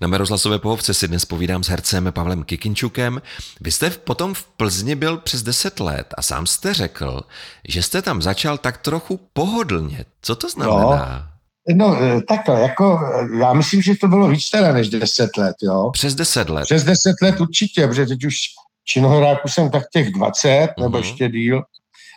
Na 0.00 0.08
mé 0.08 0.18
rozhlasové 0.18 0.58
pohovce 0.58 0.94
si 0.94 1.08
dnes 1.08 1.24
povídám 1.24 1.64
s 1.64 1.68
hercem 1.68 2.12
Pavlem 2.12 2.44
Kikinčukem. 2.44 3.22
Vy 3.60 3.72
jste 3.72 3.90
potom 3.90 4.34
v 4.34 4.44
Plzni 4.44 4.94
byl 4.94 5.16
přes 5.16 5.42
10 5.42 5.80
let 5.80 6.14
a 6.16 6.22
sám 6.22 6.46
jste 6.46 6.74
řekl, 6.74 7.20
že 7.68 7.82
jste 7.82 8.02
tam 8.02 8.22
začal 8.22 8.58
tak 8.58 8.78
trochu 8.78 9.20
pohodlně. 9.32 10.04
Co 10.22 10.36
to 10.36 10.48
znamená? 10.48 11.22
No. 11.24 11.37
No, 11.74 11.96
eh, 12.02 12.20
takhle, 12.22 12.60
jako, 12.60 13.00
eh, 13.14 13.38
já 13.38 13.52
myslím, 13.52 13.82
že 13.82 13.94
to 13.96 14.08
bylo 14.08 14.28
víc 14.28 14.50
teda 14.50 14.72
než 14.72 14.88
10 14.88 15.36
let, 15.36 15.56
jo. 15.62 15.90
Přes 15.92 16.14
10 16.14 16.48
let. 16.50 16.64
Přes 16.64 16.84
10 16.84 17.16
let 17.22 17.40
určitě, 17.40 17.86
protože 17.86 18.06
teď 18.06 18.24
už 18.24 18.34
činohráku 18.84 19.48
jsem 19.48 19.70
tak 19.70 19.82
těch 19.92 20.10
20, 20.10 20.48
uh-huh. 20.48 20.82
nebo 20.82 20.98
mhm. 20.98 21.06
ještě 21.06 21.28
díl. 21.28 21.62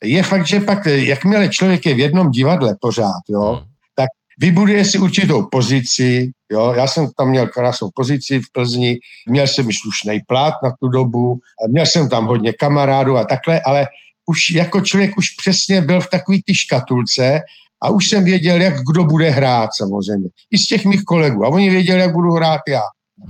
Je 0.03 0.23
fakt, 0.23 0.47
že 0.47 0.59
pak, 0.59 0.87
eh, 0.87 0.97
jakmile 0.97 1.49
člověk 1.49 1.85
je 1.85 1.93
v 1.93 1.99
jednom 1.99 2.31
divadle 2.31 2.75
pořád, 2.81 3.21
jo, 3.29 3.39
uh-huh. 3.39 3.63
tak 3.95 4.09
vybuduje 4.39 4.85
si 4.85 4.97
určitou 4.97 5.47
pozici, 5.51 6.31
jo. 6.51 6.73
Já 6.77 6.87
jsem 6.87 7.09
tam 7.17 7.29
měl 7.29 7.47
krásnou 7.47 7.89
pozici 7.95 8.39
v 8.39 8.51
Plzni, 8.51 8.99
měl 9.29 9.47
jsem 9.47 9.69
i 9.69 9.73
slušný 9.73 10.19
plat 10.27 10.53
na 10.63 10.71
tu 10.79 10.87
dobu, 10.87 11.39
měl 11.69 11.85
jsem 11.85 12.09
tam 12.09 12.25
hodně 12.25 12.53
kamarádů 12.53 13.17
a 13.17 13.23
takhle, 13.23 13.61
ale 13.61 13.87
už 14.25 14.49
jako 14.49 14.81
člověk 14.81 15.17
už 15.17 15.29
přesně 15.29 15.81
byl 15.81 16.01
v 16.01 16.09
takový 16.09 16.41
ty 16.45 16.55
škatulce 16.55 17.41
a 17.83 17.89
už 17.89 18.09
jsem 18.09 18.23
věděl, 18.23 18.61
jak 18.61 18.73
kdo 18.91 19.03
bude 19.03 19.29
hrát 19.29 19.69
samozřejmě. 19.77 20.29
I 20.51 20.57
z 20.57 20.65
těch 20.65 20.85
mých 20.85 21.03
kolegů. 21.03 21.45
A 21.45 21.49
oni 21.49 21.69
věděli, 21.69 21.99
jak 21.99 22.13
budu 22.13 22.31
hrát 22.31 22.61
já. 22.67 22.81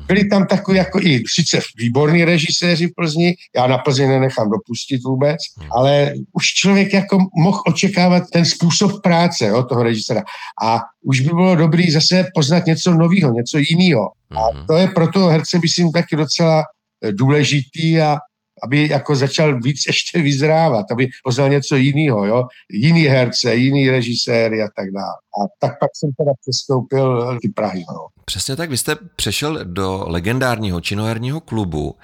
Byli 0.08 0.26
tam 0.26 0.48
takový 0.48 0.78
jako 0.78 1.00
i 1.00 1.24
sice 1.28 1.60
výborní 1.78 2.26
režiséři 2.26 2.88
v 2.88 2.92
Plzni, 2.96 3.36
já 3.56 3.68
na 3.68 3.78
Plzni 3.78 4.08
nenechám 4.08 4.50
dopustit 4.50 5.04
vůbec, 5.04 5.38
ale 5.72 6.14
už 6.34 6.46
člověk 6.46 6.94
jako 6.94 7.18
mohl 7.36 7.62
očekávat 7.68 8.24
ten 8.34 8.46
způsob 8.46 9.02
práce 9.02 9.46
jo, 9.46 9.64
toho 9.64 9.84
režiséra. 9.84 10.24
A 10.64 10.80
už 11.04 11.20
by 11.20 11.30
bylo 11.30 11.56
dobrý 11.56 11.92
zase 11.92 12.26
poznat 12.36 12.66
něco 12.66 12.94
nového, 12.94 13.34
něco 13.34 13.58
jiného. 13.58 14.12
A 14.32 14.58
mhm. 14.58 14.68
to 14.68 14.74
je 14.74 14.88
pro 14.88 15.08
toho 15.08 15.28
herce, 15.28 15.60
myslím, 15.62 15.92
taky 15.92 16.16
docela 16.16 16.64
eh, 17.04 17.12
důležitý 17.12 18.02
a 18.02 18.18
aby 18.64 18.90
jako 18.90 19.16
začal 19.16 19.60
víc 19.60 19.84
ještě 19.88 20.22
vyzrávat, 20.22 20.86
aby 20.92 21.08
poznal 21.24 21.50
něco 21.50 21.76
jiného, 21.76 22.26
jo? 22.26 22.44
jiný 22.72 23.04
herce, 23.04 23.56
jiný 23.56 23.90
režiséry 23.90 24.62
a 24.62 24.68
tak 24.76 24.92
dále. 24.92 25.14
A 25.44 25.48
tak 25.60 25.80
pak 25.80 25.90
jsem 25.94 26.10
teda 26.18 26.32
přestoupil 26.42 27.40
ty 27.42 27.50
Prahy. 27.50 27.84
No. 27.90 28.08
Přesně 28.26 28.56
tak, 28.56 28.70
vy 28.70 28.78
jste 28.78 28.96
přešel 29.16 29.60
do 29.64 30.04
legendárního 30.08 30.82
činoherního 30.82 31.40
klubu 31.40 31.96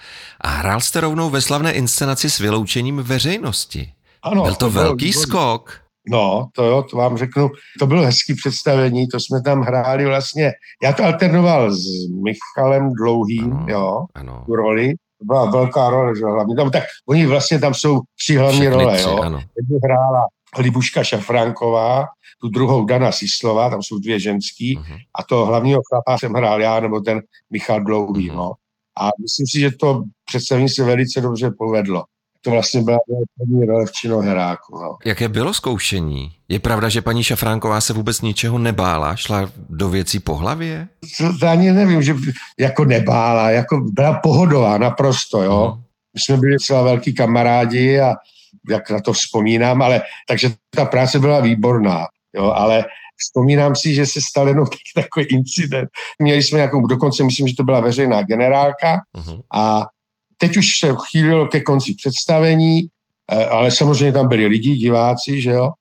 a 0.41 0.49
hrál 0.49 0.81
jste 0.81 1.01
rovnou 1.01 1.29
ve 1.29 1.41
slavné 1.41 1.71
inscenaci 1.71 2.29
s 2.29 2.39
vyloučením 2.39 2.97
veřejnosti. 2.97 3.91
Ano. 4.23 4.43
Byl 4.43 4.53
to, 4.53 4.59
to 4.59 4.69
velký 4.69 5.11
byl, 5.11 5.21
skok. 5.21 5.87
No, 6.09 6.49
to 6.55 6.63
jo, 6.63 6.83
to 6.83 6.97
vám 6.97 7.17
řeknu, 7.17 7.49
to 7.79 7.87
bylo 7.87 8.05
hezký 8.05 8.33
představení, 8.33 9.07
to 9.07 9.19
jsme 9.19 9.41
tam 9.41 9.61
hráli 9.61 10.05
vlastně, 10.05 10.51
já 10.83 10.93
to 10.93 11.03
alternoval 11.03 11.71
s 11.71 11.83
Michalem 12.23 12.93
Dlouhým, 12.93 13.53
ano, 13.53 13.65
jo, 13.69 14.05
ano. 14.15 14.43
tu 14.45 14.55
roli, 14.55 14.93
byla 15.21 15.45
velká 15.45 15.89
role, 15.89 16.15
že 16.15 16.25
hlavně 16.25 16.55
tam, 16.55 16.71
tak 16.71 16.83
oni 17.09 17.25
vlastně 17.25 17.59
tam 17.59 17.73
jsou 17.73 18.01
tři 18.19 18.35
hlavní 18.35 18.59
Všechny 18.59 18.75
role, 18.75 18.97
tři, 18.97 19.09
jo. 19.09 19.17
Ano. 19.21 19.39
Jednu 19.57 19.79
hrála 19.83 20.21
Libuška 20.57 21.03
Šafránková, 21.03 22.05
tu 22.41 22.49
druhou 22.49 22.85
Dana 22.85 23.11
Sislova, 23.11 23.69
tam 23.69 23.83
jsou 23.83 23.99
dvě 23.99 24.19
ženský, 24.19 24.77
uh-huh. 24.77 24.97
a 25.19 25.23
to 25.23 25.45
hlavního 25.45 25.81
chlapa 25.89 26.17
jsem 26.17 26.33
hrál 26.33 26.61
já, 26.61 26.79
nebo 26.79 26.99
ten 26.99 27.21
Michal 27.49 27.79
Dlouhý, 27.79 28.31
uh-huh. 28.31 28.35
no. 28.35 28.53
A 28.99 29.09
myslím 29.21 29.47
si, 29.47 29.59
že 29.59 29.71
to 29.71 30.03
představení 30.25 30.69
se 30.69 30.83
velice 30.83 31.21
dobře 31.21 31.51
povedlo. 31.57 32.03
To 32.47 32.51
vlastně 32.51 32.81
byla 32.81 32.97
první 33.37 33.65
role 33.65 33.85
v 33.85 33.91
činoheráku. 33.91 34.79
No. 34.79 34.97
Jaké 35.05 35.27
bylo 35.27 35.53
zkoušení? 35.53 36.31
Je 36.49 36.59
pravda, 36.59 36.89
že 36.89 37.01
paní 37.01 37.23
Šafránková 37.23 37.81
se 37.81 37.93
vůbec 37.93 38.21
ničeho 38.21 38.57
nebála? 38.57 39.15
Šla 39.15 39.51
do 39.69 39.89
věcí 39.89 40.19
po 40.19 40.35
hlavě? 40.35 40.87
To, 41.17 41.37
to 41.39 41.47
ani 41.47 41.71
nevím, 41.71 42.03
že 42.03 42.15
jako 42.59 42.85
nebála, 42.85 43.49
jako 43.49 43.81
byla 43.91 44.19
pohodová 44.23 44.77
naprosto, 44.77 45.43
jo. 45.43 45.51
Uh-huh. 45.51 45.81
My 46.13 46.19
jsme 46.21 46.37
byli 46.37 46.57
celá 46.59 46.83
velký 46.83 47.13
kamarádi 47.13 47.99
a 47.99 48.15
jak 48.69 48.89
na 48.89 49.01
to 49.01 49.13
vzpomínám, 49.13 49.81
ale 49.81 50.01
takže 50.27 50.51
ta 50.75 50.85
práce 50.85 51.19
byla 51.19 51.39
výborná, 51.39 52.05
jo, 52.35 52.51
ale 52.51 52.85
vzpomínám 53.17 53.75
si, 53.75 53.93
že 53.93 54.05
se 54.05 54.21
stal 54.21 54.47
jenom 54.47 54.65
takový 54.95 55.25
incident. 55.25 55.89
Měli 56.19 56.43
jsme 56.43 56.57
nějakou, 56.57 56.87
dokonce 56.87 57.23
myslím, 57.23 57.47
že 57.47 57.55
to 57.55 57.63
byla 57.63 57.79
veřejná 57.79 58.21
generálka 58.21 59.01
uh-huh. 59.17 59.41
a 59.53 59.85
teď 60.37 60.57
už 60.57 60.79
se 60.79 60.95
chýlilo 61.11 61.47
ke 61.47 61.61
konci 61.61 61.93
představení, 61.93 62.87
eh, 63.31 63.45
ale 63.45 63.71
samozřejmě 63.71 64.11
tam 64.11 64.27
byli 64.27 64.45
lidi, 64.45 64.75
diváci, 64.75 65.41
že 65.41 65.51
jo. 65.51 65.71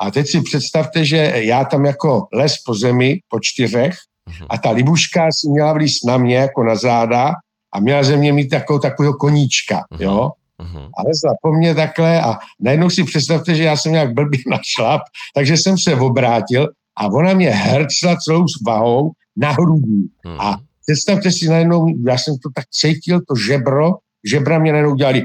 A 0.00 0.10
teď 0.10 0.28
si 0.28 0.40
představte, 0.40 1.04
že 1.04 1.32
já 1.36 1.64
tam 1.64 1.84
jako 1.84 2.26
les 2.32 2.54
po 2.66 2.74
zemi, 2.74 3.20
po 3.28 3.40
čtyřech, 3.40 3.94
uh-huh. 4.30 4.46
a 4.50 4.58
ta 4.58 4.70
libuška 4.70 5.28
si 5.32 5.48
měla 5.48 5.72
vlíst 5.72 6.04
na 6.06 6.16
mě 6.16 6.36
jako 6.36 6.64
na 6.64 6.76
záda 6.76 7.32
a 7.74 7.80
měla 7.80 8.02
ze 8.02 8.16
mě 8.16 8.32
mít 8.32 8.48
takovou, 8.48 8.78
takového 8.78 9.14
koníčka, 9.14 9.84
uh-huh. 9.92 10.02
jo. 10.02 10.30
Uh-huh. 10.62 10.90
A 10.98 11.02
lezla 11.02 11.34
po 11.42 11.52
mně 11.52 11.74
takhle 11.74 12.22
a 12.22 12.38
najednou 12.60 12.90
si 12.90 13.04
představte, 13.04 13.54
že 13.54 13.62
já 13.62 13.76
jsem 13.76 13.92
nějak 13.92 14.14
blbě 14.14 14.40
našlap, 14.46 15.02
takže 15.34 15.56
jsem 15.56 15.78
se 15.78 15.94
obrátil 15.94 16.68
a 16.96 17.06
ona 17.06 17.32
mě 17.32 17.50
hrcla 17.50 18.16
celou 18.16 18.48
s 18.48 18.62
vahou 18.66 19.12
na 19.36 19.50
hrudní. 19.50 20.06
A 20.38 20.56
představte 20.86 21.30
si 21.30 21.48
najednou, 21.48 21.86
já 22.06 22.18
jsem 22.18 22.38
to 22.38 22.48
tak 22.54 22.64
cítil, 22.70 23.20
to 23.28 23.34
žebro, 23.36 23.90
žebra 24.24 24.58
mě 24.58 24.72
najednou 24.72 24.94
dělali 24.94 25.24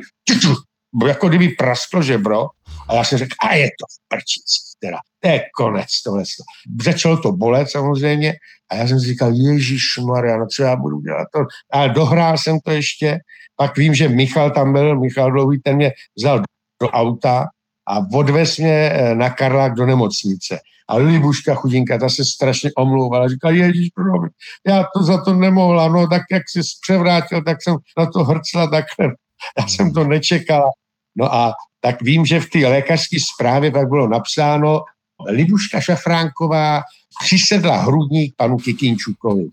jako 1.07 1.29
kdyby 1.29 1.49
prasklo 1.49 2.01
žebro 2.01 2.47
a 2.89 2.95
já 2.95 3.03
jsem 3.03 3.17
řekl, 3.17 3.35
a 3.41 3.55
je 3.55 3.67
to 3.67 3.85
v 3.85 4.07
prčici, 4.07 4.59
teda, 4.79 4.97
to 5.19 5.27
je 5.29 5.41
konec 5.57 6.01
tohle. 6.03 6.23
Začalo 6.83 7.17
to 7.17 7.31
bolet 7.31 7.69
samozřejmě 7.69 8.33
a 8.69 8.75
já 8.75 8.87
jsem 8.87 8.99
si 8.99 9.05
říkal, 9.05 9.33
Ježíš 9.33 9.97
Maria, 9.97 10.37
no 10.37 10.47
co 10.47 10.63
já 10.63 10.75
budu 10.75 11.01
dělat 11.01 11.27
to? 11.33 11.39
A 11.73 11.87
dohrál 11.87 12.37
jsem 12.37 12.59
to 12.59 12.71
ještě, 12.71 13.19
pak 13.55 13.77
vím, 13.77 13.93
že 13.93 14.09
Michal 14.09 14.51
tam 14.51 14.73
byl, 14.73 14.99
Michal 14.99 15.31
Dlouhý, 15.31 15.59
ten 15.63 15.75
mě 15.75 15.91
vzal 16.17 16.43
do 16.81 16.89
auta 16.89 17.45
a 17.87 17.99
odvez 18.13 18.57
mě 18.57 18.73
eh, 18.73 19.15
na 19.15 19.29
Karlák 19.29 19.73
do 19.73 19.85
nemocnice. 19.85 20.59
A 20.87 20.97
Libuška 20.97 21.55
chudinka, 21.55 21.97
ta 21.97 22.09
se 22.09 22.25
strašně 22.25 22.71
omlouvala. 22.77 23.27
Říkala, 23.27 23.53
Ježíš, 23.53 23.89
promiň, 23.89 24.29
já 24.67 24.85
to 24.97 25.03
za 25.03 25.23
to 25.23 25.33
nemohla. 25.33 25.87
No 25.87 26.07
tak 26.07 26.21
jak 26.31 26.43
jsi 26.49 26.59
převrátil, 26.81 27.43
tak 27.43 27.63
jsem 27.63 27.75
na 27.97 28.05
to 28.05 28.23
hrcla 28.23 28.67
takhle. 28.67 29.15
Já 29.59 29.67
jsem 29.67 29.93
to 29.93 30.03
nečekala. 30.03 30.69
No 31.15 31.33
a 31.33 31.53
tak 31.79 32.01
vím, 32.01 32.25
že 32.25 32.39
v 32.39 32.49
té 32.49 32.59
lékařské 32.59 33.17
zprávě 33.33 33.71
tak 33.71 33.89
bylo 33.89 34.07
napsáno, 34.07 34.81
Libuška 35.29 35.81
Šafránková 35.81 36.81
přisedla 37.25 37.77
hrudník 37.77 38.33
panu 38.37 38.57
Kikinčukovi. 38.57 39.49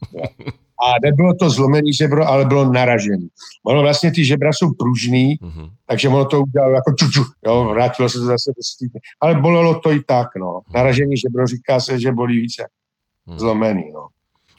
A 0.82 0.92
nebylo 1.02 1.34
to 1.34 1.50
zlomený 1.50 1.92
žebro, 1.92 2.28
ale 2.28 2.44
bylo 2.44 2.72
naražený. 2.72 3.28
Ono 3.66 3.82
vlastně 3.82 4.12
ty 4.12 4.24
žebra 4.24 4.52
jsou 4.52 4.74
pružný, 4.78 5.36
mm-hmm. 5.42 5.70
takže 5.86 6.08
ono 6.08 6.24
to 6.24 6.40
udělalo 6.40 6.72
jako 6.72 6.92
čuču, 6.98 7.24
jo, 7.46 7.64
vrátilo 7.64 8.08
se 8.08 8.18
to 8.18 8.24
zase 8.24 8.50
do 8.56 8.62
stýdny. 8.62 9.00
Ale 9.20 9.34
bolelo 9.34 9.80
to 9.80 9.92
i 9.92 10.02
tak, 10.02 10.28
no. 10.36 10.60
Mhm. 10.66 10.74
Naražený 10.74 11.16
žebro 11.16 11.46
říká 11.46 11.80
se, 11.80 12.00
že 12.00 12.12
bolí 12.12 12.40
více. 12.40 12.66
Mm. 13.26 13.38
Zlomený, 13.38 13.92
no. 13.94 14.06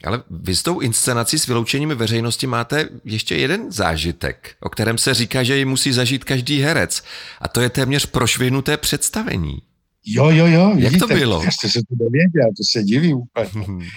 Ale 0.03 0.24
vy 0.30 0.56
s 0.56 0.63
tou 0.63 0.80
inscenací 0.80 1.39
s 1.39 1.48
vyloučením 1.48 1.89
veřejnosti 1.89 2.48
máte 2.48 2.89
ještě 3.06 3.36
jeden 3.36 3.72
zážitek, 3.72 4.56
o 4.60 4.70
kterém 4.70 4.98
se 4.98 5.13
říká, 5.13 5.44
že 5.44 5.58
ji 5.58 5.65
musí 5.65 5.92
zažít 5.92 6.24
každý 6.24 6.62
herec. 6.62 7.03
A 7.42 7.48
to 7.48 7.62
je 7.62 7.70
téměř 7.70 8.06
prošvihnuté 8.06 8.77
představení. 8.77 9.62
Jo, 10.05 10.29
jo, 10.29 10.48
jo. 10.48 10.69
Jak 10.69 10.91
vidíte, 10.91 11.07
to 11.07 11.13
bylo? 11.13 11.43
Já 11.43 11.51
jste 11.51 11.69
se 11.69 11.79
to 11.79 11.95
dověděl, 11.95 12.50
to 12.57 12.63
se 12.72 12.83
divím 12.83 13.17
úplně. 13.17 13.65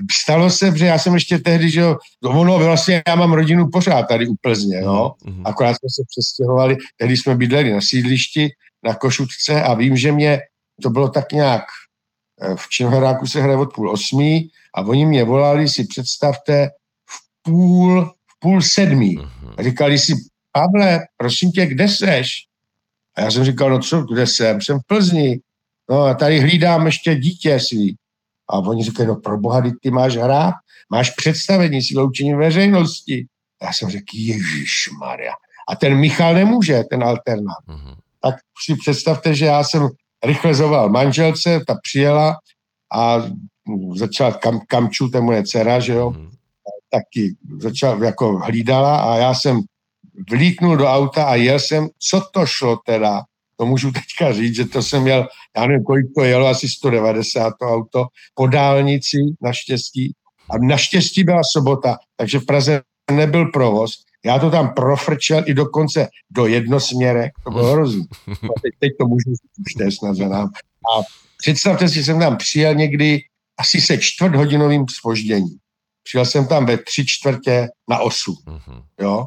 Stalo 0.12 0.50
se, 0.50 0.78
že 0.78 0.86
já 0.86 0.98
jsem 0.98 1.14
ještě 1.14 1.38
tehdy, 1.38 1.70
že 1.70 1.80
jo, 1.80 1.96
ono 2.24 2.58
vlastně, 2.58 3.02
já 3.08 3.14
mám 3.14 3.32
rodinu 3.32 3.68
pořád 3.72 4.02
tady 4.02 4.28
u 4.28 4.34
Plzně, 4.40 4.78
jo. 4.78 5.12
Mm-hmm. 5.24 5.42
Akorát 5.44 5.74
jsme 5.74 5.88
se 5.90 6.02
přestěhovali, 6.08 6.76
tehdy 6.96 7.16
jsme 7.16 7.34
bydleli 7.34 7.72
na 7.72 7.80
sídlišti, 7.80 8.48
na 8.84 8.94
Košutce 8.94 9.62
a 9.62 9.74
vím, 9.74 9.96
že 9.96 10.12
mě, 10.12 10.40
to 10.82 10.90
bylo 10.90 11.08
tak 11.08 11.32
nějak, 11.32 11.64
eh, 12.42 12.54
v 12.56 12.68
Činohráku 12.68 13.26
se 13.26 13.42
hraje 13.42 13.58
od 13.58 13.74
půl 13.74 13.90
osmí 13.90 14.48
a 14.74 14.82
oni 14.82 15.06
mě 15.06 15.24
volali, 15.24 15.68
si 15.68 15.84
představte, 15.84 16.68
v 17.10 17.50
půl, 17.50 18.04
v 18.04 18.40
půl 18.40 18.62
sedmí. 18.62 19.18
Mm-hmm. 19.18 19.64
Říkali 19.64 19.98
si, 19.98 20.14
Pavle, 20.52 21.00
prosím 21.16 21.52
tě, 21.52 21.66
kde 21.66 21.88
seš? 21.88 22.30
A 23.16 23.20
já 23.20 23.30
jsem 23.30 23.44
říkal, 23.44 23.70
no 23.70 23.78
co, 23.78 24.02
kde 24.02 24.26
jsem? 24.26 24.60
Jsem 24.60 24.78
v 24.78 24.86
Plzni. 24.86 25.40
No 25.90 26.02
a 26.02 26.14
tady 26.14 26.40
hlídám 26.40 26.86
ještě 26.86 27.14
dítě 27.14 27.60
svý. 27.60 27.96
A 28.50 28.58
oni 28.58 28.84
říkají, 28.84 29.08
no 29.08 29.16
pro 29.16 29.38
boha, 29.38 29.62
ty 29.82 29.90
máš 29.90 30.16
hrát, 30.16 30.54
máš 30.90 31.10
představení 31.10 31.82
s 31.82 31.90
vyloučením 31.90 32.38
veřejnosti. 32.38 33.26
A 33.62 33.66
já 33.66 33.72
jsem 33.72 33.90
řekl, 33.90 34.10
Ježíš 34.14 34.88
Maria. 35.00 35.32
A 35.68 35.76
ten 35.76 35.94
Michal 35.94 36.34
nemůže, 36.34 36.84
ten 36.90 37.04
alternát. 37.04 37.64
Mm-hmm. 37.68 37.96
Tak 38.22 38.34
si 38.64 38.76
představte, 38.76 39.34
že 39.34 39.46
já 39.46 39.64
jsem 39.64 39.88
rychle 40.24 40.54
zoval 40.54 40.88
manželce, 40.88 41.60
ta 41.66 41.76
přijela 41.82 42.36
a 42.94 43.22
začala 43.94 44.32
kam, 44.32 44.60
kamču, 44.68 45.08
to 45.08 45.16
je 45.16 45.22
moje 45.22 45.42
dcera, 45.42 45.80
že 45.80 45.92
jo, 45.92 46.10
mm-hmm. 46.10 46.30
taky 46.90 47.36
začala, 47.58 48.04
jako 48.04 48.38
hlídala 48.38 49.00
a 49.00 49.16
já 49.16 49.34
jsem 49.34 49.60
vlítnul 50.30 50.76
do 50.76 50.86
auta 50.86 51.24
a 51.24 51.34
jel 51.34 51.58
jsem, 51.58 51.88
co 51.98 52.22
to 52.32 52.46
šlo 52.46 52.76
teda, 52.86 53.22
to 53.56 53.66
můžu 53.66 53.92
teďka 53.92 54.32
říct, 54.32 54.56
že 54.56 54.64
to 54.64 54.82
jsem 54.82 55.02
měl, 55.02 55.28
já 55.56 55.66
nevím, 55.66 55.84
kolik 55.84 56.06
to 56.16 56.24
jelo, 56.24 56.46
asi 56.46 56.68
190 56.68 57.52
to 57.60 57.66
auto, 57.66 58.06
po 58.34 58.46
dálnici 58.46 59.16
naštěstí. 59.42 60.12
A 60.50 60.58
naštěstí 60.58 61.24
byla 61.24 61.42
sobota, 61.52 61.98
takže 62.16 62.38
v 62.38 62.46
Praze 62.46 62.82
nebyl 63.10 63.46
provoz. 63.46 63.92
Já 64.24 64.38
to 64.38 64.50
tam 64.50 64.74
profrčel 64.74 65.42
i 65.46 65.54
dokonce 65.54 66.08
do 66.30 66.46
jednosměrek, 66.46 67.32
to 67.44 67.50
bylo 67.50 67.72
hrozný. 67.72 68.04
No, 68.26 68.48
teď, 68.62 68.72
teď 68.78 68.92
to 69.00 69.06
můžu 69.06 69.30
říct, 69.30 69.66
už 69.66 69.74
to 69.74 69.82
je 69.82 69.92
snad 69.92 70.16
za 70.16 70.28
nám. 70.28 70.50
A 70.96 71.02
představte 71.38 71.88
si, 71.88 72.04
jsem 72.04 72.20
tam 72.20 72.36
přijel 72.36 72.74
někdy 72.74 73.20
asi 73.58 73.80
se 73.80 73.98
čtvrthodinovým 73.98 74.84
spožděním. 74.88 75.58
Přijel 76.02 76.24
jsem 76.24 76.46
tam 76.46 76.66
ve 76.66 76.78
tři 76.78 77.06
čtvrtě 77.06 77.68
na 77.88 77.98
osu. 77.98 78.36
Mhm. 78.46 78.82
Jo? 79.00 79.26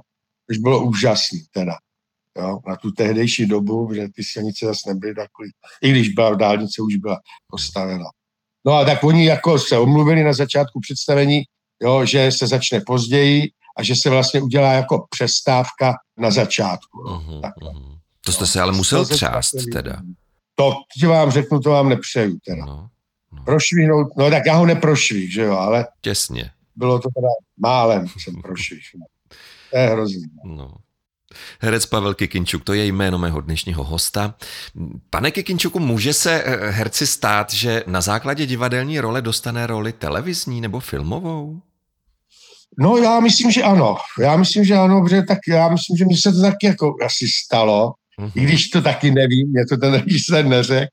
Což 0.50 0.58
bylo 0.58 0.84
úžasný 0.84 1.40
teda. 1.52 1.74
Jo, 2.38 2.60
na 2.68 2.76
tu 2.76 2.92
tehdejší 2.92 3.46
dobu, 3.46 3.94
že 3.94 4.08
ty 4.16 4.24
silnice 4.24 4.66
zase 4.66 4.90
nebyly 4.90 5.16
takový, 5.16 5.52
i 5.82 5.92
když 5.92 6.10
byla 6.10 6.36
dálnice 6.36 6.82
už 6.82 6.96
byla 6.96 7.20
postavena. 7.48 8.06
No 8.66 8.74
a 8.74 8.86
tak 8.86 9.04
oni 9.04 9.26
jako 9.26 9.60
se 9.60 9.78
omluvili 9.78 10.24
na 10.24 10.34
začátku 10.34 10.80
představení, 10.80 11.44
jo, 11.82 12.06
že 12.06 12.32
se 12.32 12.48
začne 12.48 12.82
později 12.82 13.50
a 13.78 13.84
že 13.84 13.96
se 13.96 14.10
vlastně 14.10 14.42
udělá 14.42 14.74
jako 14.74 15.06
přestávka 15.10 15.94
na 16.18 16.32
začátku. 16.32 16.98
Uh-huh, 16.98 17.42
uh-huh. 17.42 17.98
To 18.26 18.32
jste 18.32 18.48
se 18.48 18.62
ale 18.62 18.72
musel 18.72 19.06
třást 19.06 19.52
teda. 19.74 20.02
To, 20.56 20.74
že 21.00 21.08
vám 21.08 21.32
řeknu, 21.32 21.60
to 21.60 21.70
vám 21.70 21.90
nepřeju 21.90 22.38
teda. 22.46 22.66
No, 22.66 22.90
no. 23.32 23.44
Prošvihnout, 23.44 24.08
no 24.18 24.30
tak 24.30 24.44
já 24.46 24.56
ho 24.56 24.66
neprošvih, 24.66 25.34
že 25.34 25.42
jo, 25.42 25.58
ale... 25.58 25.88
Těsně. 26.02 26.52
Bylo 26.76 27.00
to 27.00 27.10
teda 27.16 27.28
málem, 27.58 28.08
jsem 28.18 28.42
prošvih. 28.42 28.82
To 29.74 29.80
je 29.80 29.88
hrozný. 29.88 30.24
No. 30.44 30.72
Herec 31.60 31.86
Pavel 31.86 32.14
Kikinčuk, 32.14 32.64
to 32.64 32.74
je 32.74 32.86
jméno 32.86 33.18
mého 33.18 33.42
dnešního 33.42 33.84
hosta. 33.84 34.36
Pane 35.10 35.32
Kikinčuku, 35.32 35.80
může 35.80 36.14
se 36.14 36.44
eh, 36.44 36.70
herci 36.70 37.08
stát, 37.08 37.54
že 37.54 37.84
na 37.88 38.02
základě 38.02 38.46
divadelní 38.46 39.00
role 39.00 39.22
dostane 39.22 39.68
roli 39.68 39.94
televizní 39.94 40.62
nebo 40.62 40.80
filmovou? 40.80 41.62
No 42.80 42.98
já 42.98 43.20
myslím, 43.20 43.52
že 43.52 43.64
ano. 43.64 43.98
Já 44.20 44.38
myslím, 44.38 44.66
že 44.66 44.76
ano, 44.76 45.02
protože 45.02 45.22
tak 45.22 45.40
já 45.48 45.70
myslím, 45.70 45.98
že 45.98 46.06
mi 46.06 46.18
se 46.18 46.32
to 46.32 46.42
taky 46.42 46.66
jako 46.66 46.96
asi 47.06 47.26
stalo, 47.46 47.94
mm-hmm. 48.20 48.32
i 48.36 48.44
když 48.44 48.70
to 48.70 48.82
taky 48.82 49.12
nevím, 49.12 49.50
mě 49.50 49.66
to 49.66 49.78
ten 49.78 49.94
režisér 50.04 50.46
neřekl, 50.46 50.88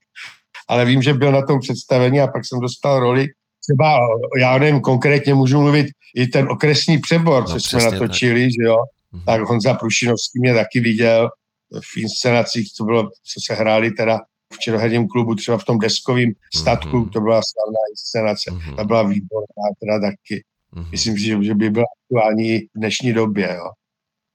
ale 0.68 0.84
vím, 0.84 1.02
že 1.02 1.14
byl 1.14 1.32
na 1.32 1.46
tom 1.46 1.60
představení 1.60 2.20
a 2.20 2.26
pak 2.26 2.46
jsem 2.46 2.60
dostal 2.60 3.00
roli. 3.00 3.28
Třeba, 3.70 4.00
já 4.40 4.58
nevím, 4.58 4.80
konkrétně 4.80 5.34
můžu 5.34 5.60
mluvit 5.60 5.86
i 6.14 6.26
ten 6.26 6.48
okresní 6.50 6.98
přebor, 6.98 7.42
no, 7.42 7.48
co 7.48 7.60
jsme 7.60 7.84
natočili, 7.84 8.42
tak. 8.42 8.50
že 8.50 8.64
jo, 8.64 8.76
mm-hmm. 8.76 9.24
tak 9.24 9.40
Honza 9.40 9.74
Prušinovský 9.74 10.40
mě 10.40 10.54
taky 10.54 10.80
viděl 10.80 11.30
v 11.80 11.96
inscenacích, 11.96 12.72
co 12.72 12.84
bylo, 12.84 13.02
co 13.02 13.40
se 13.46 13.54
hráli 13.54 13.90
teda 13.90 14.18
v 14.54 14.58
Černoherním 14.58 15.08
klubu, 15.08 15.34
třeba 15.34 15.58
v 15.58 15.64
tom 15.64 15.78
deskovém 15.78 16.32
statku, 16.54 16.96
mm-hmm. 16.96 17.10
to 17.10 17.20
byla 17.20 17.40
slavná 17.42 17.80
inscenace, 17.90 18.50
mm-hmm. 18.50 18.76
ta 18.76 18.84
byla 18.84 19.02
výborná 19.02 19.66
teda 19.80 20.00
taky. 20.00 20.44
Mm-hmm. 20.74 20.90
Myslím 20.90 21.18
si, 21.18 21.24
že, 21.24 21.44
že 21.44 21.54
by 21.54 21.70
byla 21.70 21.86
aktuální 22.04 22.58
v 22.58 22.68
dnešní 22.74 23.12
době. 23.12 23.54
Jo. 23.56 23.70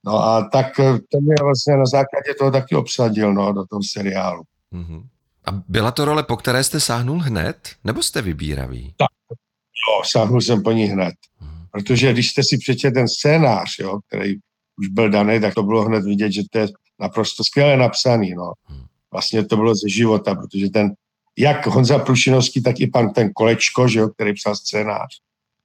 No 0.06 0.24
a 0.24 0.50
tak 0.50 0.80
eh, 0.80 1.00
to 1.10 1.22
mě 1.22 1.36
vlastně 1.44 1.78
na 1.78 1.86
základě 1.86 2.34
toho 2.40 2.52
taky 2.52 2.76
obsadil 2.76 3.34
no, 3.34 3.54
do 3.54 3.66
toho 3.66 3.82
seriálu. 3.92 4.44
Mm-hmm. 4.74 5.04
A 5.46 5.52
byla 5.68 5.92
to 5.92 6.06
role, 6.06 6.24
po 6.24 6.38
které 6.38 6.64
jste 6.64 6.80
sáhnul 6.80 7.20
hned? 7.20 7.70
Nebo 7.84 8.04
jste 8.04 8.22
vybíravý? 8.22 8.94
Tak, 8.98 9.10
jo, 9.30 10.04
sáhnul 10.06 10.42
jsem 10.42 10.64
po 10.64 10.72
ní 10.72 10.86
hned. 10.86 11.14
Mm-hmm. 11.42 11.68
Protože 11.72 12.14
když 12.14 12.30
jste 12.30 12.44
si 12.44 12.58
přečetl 12.58 12.94
ten 12.94 13.08
scénář, 13.08 13.80
jo, 13.80 14.00
který 14.08 14.36
už 14.80 14.88
byl 14.88 15.10
daný, 15.10 15.40
tak 15.40 15.54
to 15.54 15.64
bylo 15.64 15.84
hned 15.84 16.04
vidět, 16.04 16.32
že 16.32 16.42
to 16.52 16.60
je 16.60 16.68
naprosto 17.00 17.44
skvěle 17.44 17.78
napsaný. 17.78 18.34
No. 18.34 18.52
Mm. 18.70 18.86
Vlastně 19.12 19.46
to 19.46 19.56
bylo 19.56 19.76
ze 19.76 19.90
života, 19.90 20.36
protože 20.36 20.70
ten, 20.70 20.94
jak 21.38 21.68
Honza 21.68 22.00
Prušinovský, 22.00 22.64
tak 22.64 22.80
i 22.80 22.88
pan 22.88 23.14
ten 23.14 23.30
Kolečko, 23.34 23.88
že 23.88 24.00
jo, 24.00 24.10
který 24.10 24.34
psal 24.34 24.56
scénář, 24.56 25.08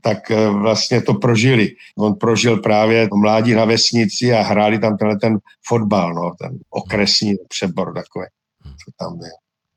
tak 0.02 0.30
eh, 0.30 0.48
vlastně 0.48 1.02
to 1.02 1.14
prožili. 1.14 1.74
On 1.98 2.14
prožil 2.14 2.56
právě 2.56 3.08
mládí 3.14 3.54
na 3.54 3.64
vesnici 3.64 4.32
a 4.32 4.42
hráli 4.42 4.78
tam 4.78 4.96
tenhle 4.96 5.18
ten 5.18 5.38
fotbal, 5.68 6.14
no, 6.14 6.32
ten 6.38 6.58
okresní 6.70 7.34
přebor 7.48 7.94
takový, 7.94 8.26
co 8.62 8.92
tam 8.98 9.18
je. 9.22 9.30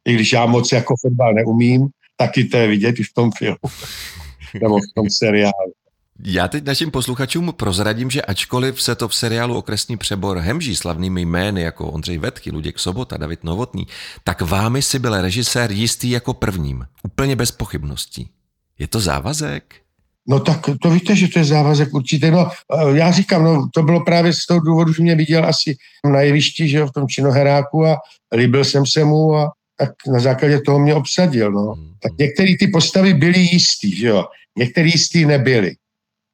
I 0.05 0.13
když 0.13 0.33
já 0.33 0.45
moc 0.45 0.71
jako 0.71 0.95
fotbal 1.01 1.33
neumím, 1.33 1.87
taky 2.17 2.43
to 2.43 2.57
je 2.57 2.67
vidět 2.67 2.99
i 2.99 3.03
v 3.03 3.13
tom 3.13 3.31
filmu, 3.37 3.57
nebo 4.61 4.77
v 4.77 4.93
tom 4.95 5.09
seriálu. 5.09 5.73
Já 6.25 6.47
teď 6.47 6.63
našim 6.63 6.91
posluchačům 6.91 7.53
prozradím, 7.57 8.09
že 8.09 8.21
ačkoliv 8.21 8.81
se 8.81 8.95
to 8.95 9.07
v 9.07 9.15
seriálu 9.15 9.57
Okresní 9.57 9.97
přebor 9.97 10.37
hemží 10.37 10.75
slavnými 10.75 11.21
jmény 11.21 11.61
jako 11.61 11.91
Ondřej 11.91 12.17
Vetky, 12.17 12.51
Luděk 12.51 12.79
Sobota, 12.79 13.17
David 13.17 13.43
Novotný, 13.43 13.87
tak 14.23 14.41
vámi 14.41 14.81
si 14.81 14.99
byl 14.99 15.21
režisér 15.21 15.71
jistý 15.71 16.09
jako 16.09 16.33
prvním, 16.33 16.85
úplně 17.03 17.35
bez 17.35 17.51
pochybností. 17.51 18.29
Je 18.79 18.87
to 18.87 18.99
závazek? 18.99 19.75
No 20.27 20.39
tak 20.39 20.69
to 20.81 20.89
víte, 20.89 21.15
že 21.15 21.27
to 21.27 21.39
je 21.39 21.45
závazek 21.45 21.93
určitě. 21.93 22.31
No, 22.31 22.49
eh, 22.49 22.97
já 22.97 23.11
říkám, 23.11 23.43
no, 23.43 23.67
to 23.73 23.83
bylo 23.83 24.03
právě 24.03 24.33
z 24.33 24.45
toho 24.45 24.59
důvodu, 24.59 24.93
že 24.93 25.03
mě 25.03 25.15
viděl 25.15 25.45
asi 25.45 25.75
na 26.11 26.21
jevišti, 26.21 26.69
že 26.69 26.77
jo, 26.77 26.87
v 26.87 26.91
tom 26.91 27.07
činoheráku 27.07 27.85
a 27.85 27.97
líbil 28.35 28.65
jsem 28.65 28.85
se 28.85 29.03
mu 29.03 29.35
a 29.35 29.51
tak 29.77 29.89
na 30.07 30.19
základě 30.19 30.61
toho 30.61 30.79
mě 30.79 30.95
obsadil, 30.95 31.51
no. 31.51 31.73
Hmm. 31.73 31.93
Tak 32.01 32.11
některé 32.19 32.53
ty 32.59 32.67
postavy 32.67 33.13
byly 33.13 33.39
jistý, 33.39 33.95
že 33.95 34.07
jo, 34.07 34.25
některé 34.57 34.87
jistý 34.87 35.25
nebyly. 35.25 35.75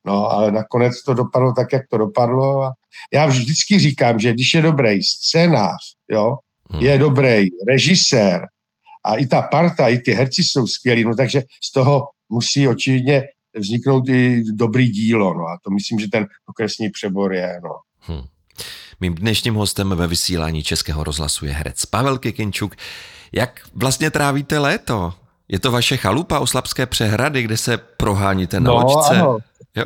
No, 0.06 0.32
ale 0.32 0.52
nakonec 0.52 1.04
to 1.04 1.13
dopadlo 1.13 1.54
tak, 1.54 1.73
jak 1.73 1.88
to 1.89 1.97
dopadlo. 1.97 2.63
A 2.63 2.71
já 3.13 3.25
vždycky 3.25 3.80
říkám, 3.80 4.19
že 4.19 4.34
když 4.34 4.54
je 4.54 4.62
dobrý 4.62 5.04
scénář, 5.04 5.82
jo, 6.12 6.38
hmm. 6.71 6.82
je 6.82 6.97
dobrý 6.97 7.47
režisér 7.67 8.47
a 9.06 9.15
i 9.15 9.28
ta 9.28 9.41
parta, 9.41 9.88
i 9.88 9.97
ty 9.97 10.12
herci 10.12 10.43
jsou 10.43 10.67
skvělí, 10.67 11.04
no 11.04 11.15
takže 11.15 11.43
z 11.63 11.71
toho 11.71 12.08
musí 12.30 12.67
očividně 12.67 13.23
vzniknout 13.56 14.10
i 14.10 14.43
dobrý 14.54 14.89
dílo. 14.89 15.34
No 15.34 15.43
a 15.43 15.60
to 15.63 15.71
myslím, 15.71 15.99
že 15.99 16.08
ten 16.08 16.28
okresní 16.45 16.89
přebor 16.89 17.34
je. 17.34 17.60
No. 17.63 17.69
Hmm. 17.99 18.25
Mým 19.01 19.15
dnešním 19.15 19.55
hostem 19.55 19.89
ve 19.89 20.07
vysílání 20.07 20.63
Českého 20.63 21.03
rozhlasu 21.03 21.45
je 21.45 21.53
herec 21.53 21.85
Pavel 21.85 22.17
Kikinčuk. 22.17 22.75
Jak 23.31 23.62
vlastně 23.75 24.12
trávíte 24.12 24.59
léto? 24.59 25.13
Je 25.47 25.59
to 25.59 25.71
vaše 25.71 25.97
chalupa 25.97 26.45
Slabské 26.45 26.85
přehrady, 26.85 27.43
kde 27.43 27.57
se 27.57 27.77
proháníte 27.77 28.59
na 28.59 28.71
no, 28.71 28.75
loďce? 28.75 29.15
Ano. 29.15 29.38
Jo? 29.75 29.85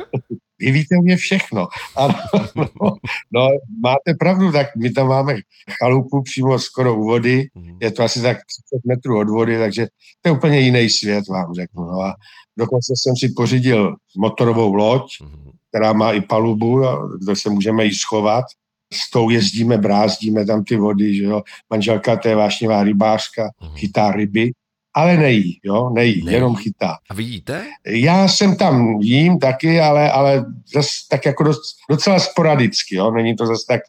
Vy 0.58 0.70
víte 0.70 0.94
mě 1.02 1.16
všechno. 1.16 1.68
Ano, 1.96 2.14
no, 2.54 2.96
no, 3.32 3.48
máte 3.82 4.14
pravdu, 4.18 4.52
tak 4.52 4.76
my 4.76 4.90
tam 4.90 5.08
máme 5.08 5.36
chalupu 5.82 6.22
přímo 6.22 6.58
skoro 6.58 6.94
u 6.94 7.04
vody, 7.04 7.46
mhm. 7.54 7.78
je 7.80 7.90
to 7.90 8.02
asi 8.02 8.22
tak 8.22 8.36
30 8.36 8.86
metrů 8.86 9.18
od 9.18 9.28
vody, 9.28 9.58
takže 9.58 9.86
to 10.22 10.28
je 10.28 10.32
úplně 10.32 10.60
jiný 10.60 10.90
svět, 10.90 11.28
vám 11.28 11.54
řeknu. 11.54 11.84
No 11.84 12.00
a 12.00 12.14
dokonce 12.58 12.92
jsem 12.96 13.16
si 13.16 13.34
pořídil 13.36 13.96
motorovou 14.16 14.74
loď, 14.74 15.02
mhm. 15.22 15.50
která 15.68 15.92
má 15.92 16.12
i 16.12 16.20
palubu, 16.20 16.82
kde 17.24 17.36
se 17.36 17.50
můžeme 17.50 17.84
jí 17.84 17.94
schovat. 17.94 18.44
S 18.92 19.10
tou 19.10 19.30
jezdíme, 19.30 19.78
brázdíme 19.78 20.46
tam 20.46 20.64
ty 20.64 20.76
vody, 20.76 21.16
že 21.16 21.24
jo. 21.24 21.42
Manželka, 21.70 22.16
to 22.16 22.28
je 22.28 22.36
vášnivá 22.36 22.84
rybářka, 22.84 23.50
mhm. 23.60 23.76
chytá 23.76 24.12
ryby 24.12 24.52
ale 24.94 25.16
nejí, 25.16 25.60
jo, 25.64 25.90
nejí, 25.90 26.24
nejí. 26.24 26.34
jenom 26.34 26.56
chytá. 26.56 26.96
A 27.10 27.14
vy 27.14 27.22
jíte? 27.22 27.66
Já 27.86 28.28
jsem 28.28 28.56
tam 28.56 29.00
jím 29.00 29.38
taky, 29.38 29.80
ale, 29.80 30.12
ale 30.12 30.44
zase 30.74 30.90
tak 31.10 31.26
jako 31.26 31.42
dost, 31.44 31.76
docela 31.90 32.18
sporadicky, 32.20 32.96
jo, 32.96 33.10
není 33.10 33.36
to 33.36 33.46
zase 33.46 33.64
tak 33.68 33.80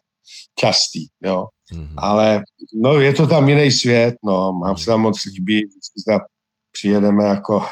častý, 0.58 1.06
jo. 1.24 1.46
Mm-hmm. 1.72 1.94
Ale 1.96 2.42
no, 2.82 3.00
je 3.00 3.12
to 3.12 3.26
tam 3.26 3.48
jiný 3.48 3.70
svět, 3.70 4.14
no, 4.24 4.52
mám 4.52 4.74
mm-hmm. 4.74 4.78
se 4.78 4.86
tam 4.86 5.00
moc 5.00 5.24
líbí, 5.24 5.68
přijedeme 6.72 7.24
jako 7.24 7.66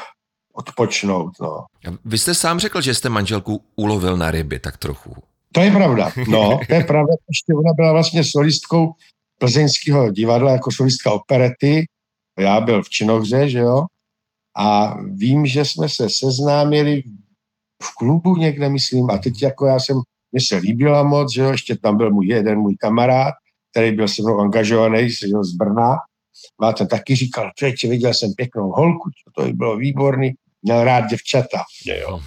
odpočnout, 0.53 1.31
no. 1.41 1.65
Vy 2.05 2.17
jste 2.17 2.35
sám 2.35 2.59
řekl, 2.59 2.81
že 2.81 2.93
jste 2.93 3.09
manželku 3.09 3.63
ulovil 3.75 4.17
na 4.17 4.31
ryby, 4.31 4.59
tak 4.59 4.77
trochu. 4.77 5.15
To 5.55 5.61
je 5.61 5.71
pravda, 5.71 6.11
no, 6.27 6.59
to 6.67 6.73
je 6.73 6.83
pravda, 6.83 7.13
ještě 7.29 7.53
ona 7.53 7.73
byla 7.73 7.91
vlastně 7.91 8.23
solistkou 8.23 8.93
plzeňského 9.39 10.11
divadla 10.11 10.51
jako 10.51 10.71
solistka 10.71 11.11
operety. 11.11 11.85
Já 12.39 12.61
byl 12.61 12.83
v 12.83 12.89
Činohře, 12.89 13.49
že 13.49 13.59
jo, 13.59 13.85
a 14.57 14.97
vím, 15.01 15.45
že 15.45 15.65
jsme 15.65 15.89
se 15.89 16.09
seznámili 16.09 17.03
v 17.83 17.95
klubu 17.97 18.35
někde, 18.35 18.69
myslím, 18.69 19.09
a 19.09 19.17
teď 19.17 19.41
jako 19.41 19.65
já 19.65 19.79
jsem, 19.79 20.01
mě 20.31 20.41
se 20.41 20.55
líbila 20.55 21.03
moc, 21.03 21.33
že 21.33 21.41
jo, 21.41 21.51
ještě 21.51 21.75
tam 21.75 21.97
byl 21.97 22.11
můj 22.11 22.27
jeden 22.27 22.59
můj 22.59 22.75
kamarád, 22.75 23.33
který 23.71 23.91
byl 23.91 24.07
se 24.07 24.21
mnou 24.21 24.39
angažovaný 24.39 25.09
z 25.09 25.51
Brna, 25.57 25.95
a 26.61 26.73
ten 26.73 26.87
taky 26.87 27.15
říkal, 27.15 27.51
člověče, 27.55 27.87
viděl 27.87 28.13
jsem 28.13 28.33
pěknou 28.33 28.71
holku, 28.71 29.09
to 29.35 29.53
bylo 29.53 29.77
výborný, 29.77 30.33
měl 30.65 30.83
rád 30.83 31.01
děvčata. 31.09 31.63
Jo. 31.85 32.19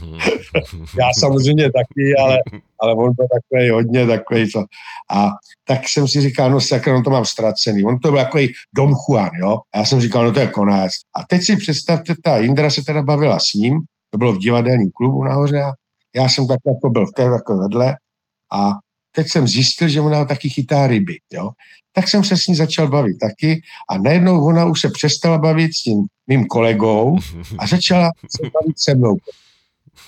Já 0.99 1.11
samozřejmě 1.19 1.65
taky, 1.65 2.15
ale, 2.21 2.39
ale 2.81 2.95
on 2.95 3.13
byl 3.17 3.27
takový 3.33 3.71
hodně 3.71 4.07
takový 4.07 4.53
to. 4.53 4.65
A 5.11 5.29
tak 5.65 5.89
jsem 5.89 6.09
si 6.09 6.21
říkal, 6.21 6.51
no 6.51 6.61
sakra, 6.61 6.93
no 6.93 7.03
to 7.03 7.11
mám 7.11 7.25
ztracený. 7.25 7.85
On 7.85 7.99
to 7.99 8.11
byl 8.11 8.25
takový 8.25 8.53
Don 8.77 8.93
Juan, 9.09 9.31
jo. 9.41 9.59
A 9.75 9.79
já 9.79 9.85
jsem 9.85 10.01
říkal, 10.01 10.25
no 10.25 10.33
to 10.33 10.41
je 10.41 10.47
konec. 10.47 10.93
A 11.17 11.25
teď 11.29 11.43
si 11.43 11.57
představte, 11.57 12.15
ta 12.25 12.39
Indra 12.39 12.71
se 12.71 12.85
teda 12.85 13.03
bavila 13.03 13.39
s 13.39 13.55
ním, 13.55 13.81
to 14.11 14.19
bylo 14.19 14.33
v 14.33 14.39
divadelním 14.39 14.91
klubu 14.95 15.25
nahoře 15.25 15.63
a 15.63 15.73
já 16.17 16.29
jsem 16.29 16.47
tak 16.47 16.59
jako 16.67 16.91
byl 16.91 17.07
v 17.07 17.13
té 17.13 17.23
jako 17.23 17.59
vedle 17.59 17.97
a 18.53 18.71
teď 19.19 19.29
jsem 19.29 19.49
zjistil, 19.49 19.89
že 19.89 20.01
ona 20.01 20.25
taky 20.25 20.49
chytá 20.49 20.87
ryby, 20.87 21.19
jo 21.33 21.51
tak 21.99 22.09
jsem 22.09 22.25
se 22.25 22.37
s 22.37 22.47
ní 22.47 22.55
začal 22.55 22.89
bavit 22.89 23.19
taky 23.19 23.63
a 23.91 23.99
najednou 23.99 24.47
ona 24.47 24.65
už 24.65 24.81
se 24.81 24.89
přestala 24.91 25.39
bavit 25.39 25.75
s 25.75 25.83
tím 25.83 26.07
mým 26.27 26.47
kolegou 26.47 27.19
a 27.59 27.67
začala 27.67 28.11
se 28.37 28.43
bavit 28.43 28.79
se 28.79 28.95
mnou. 28.95 29.17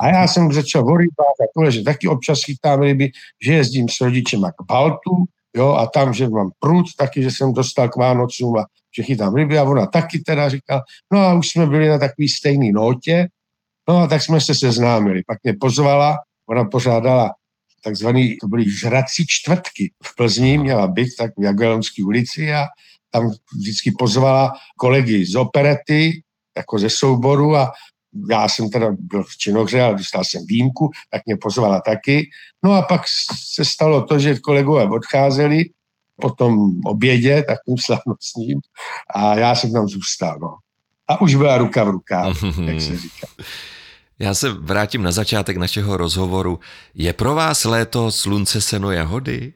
A 0.01 0.09
já 0.09 0.27
jsem 0.27 0.53
začal 0.53 0.83
o 0.83 0.97
rybách 0.97 1.37
a 1.43 1.51
tohle, 1.55 1.73
že 1.73 1.83
taky 1.83 2.09
občas 2.09 2.41
chytám 2.45 2.81
ryby, 2.81 3.11
že 3.43 3.53
jezdím 3.53 3.89
s 3.89 4.01
rodičem 4.01 4.43
k 4.43 4.63
Baltu, 4.67 5.25
jo, 5.57 5.73
a 5.75 5.87
tam, 5.87 6.15
že 6.15 6.29
mám 6.29 6.51
prut, 6.59 6.87
taky, 6.97 7.23
že 7.23 7.31
jsem 7.31 7.53
dostal 7.53 7.89
k 7.89 7.97
Vánocům 7.97 8.57
a 8.59 8.65
že 8.97 9.03
chytám 9.03 9.35
ryby 9.35 9.59
a 9.59 9.65
ona 9.65 9.87
taky 9.87 10.19
teda 10.19 10.49
říkala, 10.49 10.83
no 11.13 11.19
a 11.21 11.35
už 11.35 11.49
jsme 11.49 11.67
byli 11.67 11.89
na 11.89 11.99
takový 11.99 12.29
stejný 12.29 12.73
notě, 12.73 13.29
no 13.89 13.99
a 13.99 14.07
tak 14.07 14.23
jsme 14.23 14.41
se 14.41 14.55
seznámili. 14.55 15.23
Pak 15.27 15.39
mě 15.43 15.55
pozvala, 15.61 16.19
ona 16.49 16.65
pořádala 16.65 17.31
takzvaný, 17.85 18.37
to 18.37 18.49
byly 18.49 18.71
žrací 18.71 19.25
čtvrtky. 19.29 19.93
V 20.03 20.17
Plzni 20.17 20.59
měla 20.59 20.87
být 20.87 21.09
tak 21.19 21.31
v 21.39 21.43
Jagelonské 21.43 22.05
ulici 22.05 22.53
a 22.53 22.67
tam 23.11 23.31
vždycky 23.55 23.93
pozvala 23.99 24.53
kolegy 24.79 25.27
z 25.27 25.37
operety, 25.37 26.23
jako 26.57 26.79
ze 26.79 26.91
souboru 26.91 27.57
a 27.57 27.73
já 28.31 28.49
jsem 28.49 28.71
teda 28.71 28.87
byl 28.99 29.23
v 29.25 29.37
Činohře 29.37 29.83
a 29.83 29.93
dostal 29.93 30.25
jsem 30.25 30.47
výjimku, 30.47 30.91
tak 31.11 31.23
mě 31.27 31.37
pozvala 31.37 31.81
taky. 31.81 32.31
No 32.65 32.73
a 32.73 32.83
pak 32.83 33.03
se 33.55 33.65
stalo 33.65 34.03
to, 34.03 34.19
že 34.19 34.39
kolegové 34.39 34.85
odcházeli, 34.85 35.65
po 36.21 36.31
tom 36.31 36.81
obědě, 36.85 37.43
takovým 37.43 37.79
slavnostním, 37.79 38.61
a 39.15 39.35
já 39.35 39.55
jsem 39.55 39.73
tam 39.73 39.89
zůstal, 39.89 40.39
no. 40.43 40.55
A 41.09 41.21
už 41.21 41.35
byla 41.35 41.59
ruka 41.59 41.85
v 41.85 41.89
rukách, 41.89 42.43
jak 42.65 42.81
se 42.81 42.99
říká. 42.99 43.27
Já 44.21 44.35
se 44.35 44.53
vrátím 44.53 45.03
na 45.03 45.13
začátek 45.13 45.57
našeho 45.57 45.97
rozhovoru. 45.97 46.61
Je 46.95 47.13
pro 47.13 47.35
vás 47.35 47.65
léto 47.65 48.13
slunce, 48.13 48.61
seno, 48.61 48.91
jahody? 48.91 49.53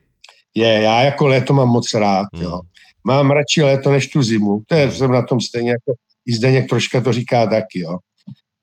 Je, 0.55 0.83
já 0.83 1.03
jako 1.03 1.27
léto 1.27 1.53
mám 1.53 1.68
moc 1.68 1.94
rád, 1.94 2.27
hmm. 2.35 2.42
jo. 2.42 2.61
Mám 3.05 3.31
radši 3.31 3.62
léto 3.62 3.92
než 3.92 4.07
tu 4.07 4.22
zimu. 4.22 4.62
To 4.66 4.74
je, 4.74 4.92
jsem 4.92 5.12
na 5.12 5.22
tom 5.22 5.40
stejně 5.40 5.70
jako 5.70 5.94
i 6.27 6.35
Zdeněk 6.35 6.68
troška 6.68 7.00
to 7.00 7.12
říká 7.12 7.46
taky, 7.46 7.81
jo. 7.81 7.98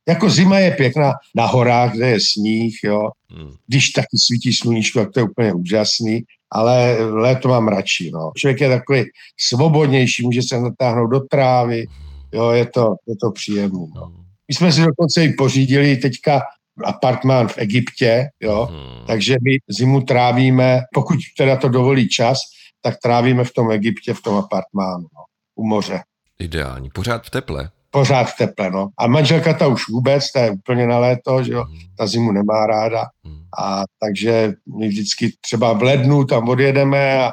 Jako 0.08 0.30
zima 0.30 0.60
je 0.60 0.72
pěkná 0.72 1.14
na 1.36 1.46
horách, 1.46 1.94
kde 1.94 2.10
je 2.10 2.20
sníh, 2.20 2.76
jo. 2.84 3.10
Hmm. 3.32 3.52
Když 3.68 3.90
taky 3.90 4.18
svítí 4.18 4.54
sluníčko, 4.54 5.00
tak 5.00 5.14
to 5.14 5.20
je 5.20 5.24
úplně 5.24 5.54
úžasný, 5.54 6.24
ale 6.52 6.98
léto 7.00 7.50
mám 7.50 7.68
radši, 7.68 8.12
no. 8.14 8.32
Člověk 8.38 8.62
je 8.62 8.70
takový 8.70 9.04
svobodnější, 9.40 10.24
může 10.24 10.42
se 10.42 10.60
natáhnout 10.60 11.12
do 11.12 11.20
trávy, 11.20 11.86
jo, 12.34 12.50
je 12.50 12.66
to, 12.66 12.96
je 13.08 13.16
to 13.22 13.32
příjemné, 13.32 13.88
no. 13.96 14.21
My 14.52 14.56
jsme 14.56 14.72
si 14.72 14.82
dokonce 14.82 15.26
i 15.26 15.34
pořídili 15.34 15.98
teďka 15.98 16.42
apartmán 16.86 17.48
v 17.48 17.58
Egyptě, 17.58 18.30
jo, 18.40 18.66
hmm. 18.72 19.08
takže 19.08 19.36
my 19.44 19.58
zimu 19.70 20.02
trávíme, 20.02 20.82
pokud 20.94 21.18
teda 21.38 21.56
to 21.56 21.70
dovolí 21.70 22.10
čas, 22.10 22.40
tak 22.82 22.96
trávíme 23.04 23.44
v 23.44 23.54
tom 23.54 23.72
Egyptě, 23.72 24.14
v 24.14 24.22
tom 24.22 24.36
apartmánu, 24.36 25.04
no, 25.04 25.24
u 25.56 25.68
moře. 25.68 26.02
Ideální, 26.40 26.90
pořád 26.94 27.26
v 27.26 27.30
teple. 27.30 27.70
Pořád 27.90 28.24
v 28.24 28.38
teple, 28.38 28.72
no. 28.72 28.90
A 28.98 29.08
manželka 29.08 29.54
ta 29.54 29.68
už 29.68 29.90
vůbec, 29.90 30.32
ta 30.32 30.40
je 30.40 30.52
úplně 30.52 30.88
na 30.88 31.00
léto, 31.00 31.44
že 31.44 31.52
jo, 31.52 31.64
hmm. 31.64 31.80
ta 31.98 32.08
zimu 32.08 32.32
nemá 32.32 32.68
ráda. 32.68 33.06
Hmm. 33.26 33.44
A 33.60 33.84
takže 34.00 34.54
my 34.80 34.88
vždycky 34.88 35.34
třeba 35.42 35.74
v 35.74 35.84
lednu 35.84 36.26
tam 36.26 36.50
odjedeme 36.50 37.20
a 37.20 37.32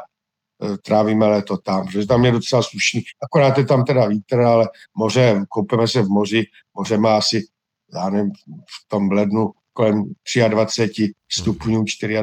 trávíme 0.84 1.26
léto 1.26 1.56
tam, 1.56 1.86
protože 1.86 2.06
tam 2.06 2.24
je 2.24 2.32
docela 2.32 2.62
slušný. 2.62 3.02
Akorát 3.22 3.58
je 3.58 3.64
tam 3.64 3.84
teda 3.84 4.06
vítr, 4.06 4.40
ale 4.40 4.68
moře, 4.96 5.44
koupeme 5.48 5.88
se 5.88 6.02
v 6.02 6.08
moři, 6.08 6.44
moře 6.76 6.98
má 6.98 7.16
asi, 7.16 7.46
já 7.94 8.10
nevím, 8.10 8.32
v 8.56 8.88
tom 8.88 9.10
lednu 9.10 9.50
kolem 9.72 10.04
23 10.48 11.12
stupňů, 11.32 11.76
24, 11.76 12.14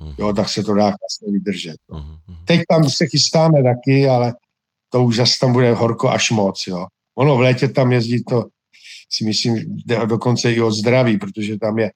hmm. 0.00 0.14
jo, 0.18 0.32
tak 0.32 0.48
se 0.48 0.62
to 0.62 0.74
dá 0.74 0.84
krásně 0.84 1.32
vydržet. 1.32 1.76
No. 1.90 2.18
Teď 2.44 2.60
tam 2.68 2.90
se 2.90 3.06
chystáme 3.06 3.62
taky, 3.62 4.08
ale 4.08 4.34
to 4.88 5.04
už 5.04 5.16
zase 5.16 5.38
tam 5.40 5.52
bude 5.52 5.74
horko 5.74 6.08
až 6.08 6.30
moc, 6.30 6.64
jo. 6.66 6.86
Ono 7.14 7.36
v 7.36 7.40
létě 7.40 7.68
tam 7.68 7.92
jezdí 7.92 8.24
to, 8.24 8.44
si 9.10 9.24
myslím, 9.24 9.56
dokonce 10.06 10.52
i 10.52 10.60
o 10.60 10.70
zdraví, 10.70 11.18
protože 11.18 11.58
tam 11.58 11.78
je 11.78 11.90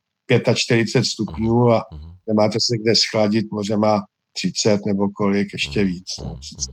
45 0.55 1.05
stupňů 1.05 1.73
a 1.73 1.83
nemáte 2.27 2.59
se 2.61 2.79
kde 2.79 2.93
schladit, 2.97 3.53
moře 3.53 3.77
má 3.77 4.03
30 4.33 4.87
nebo 4.87 5.09
kolik, 5.09 5.53
ještě 5.53 5.85
víc. 5.85 6.07
No, 6.19 6.37
30. 6.37 6.71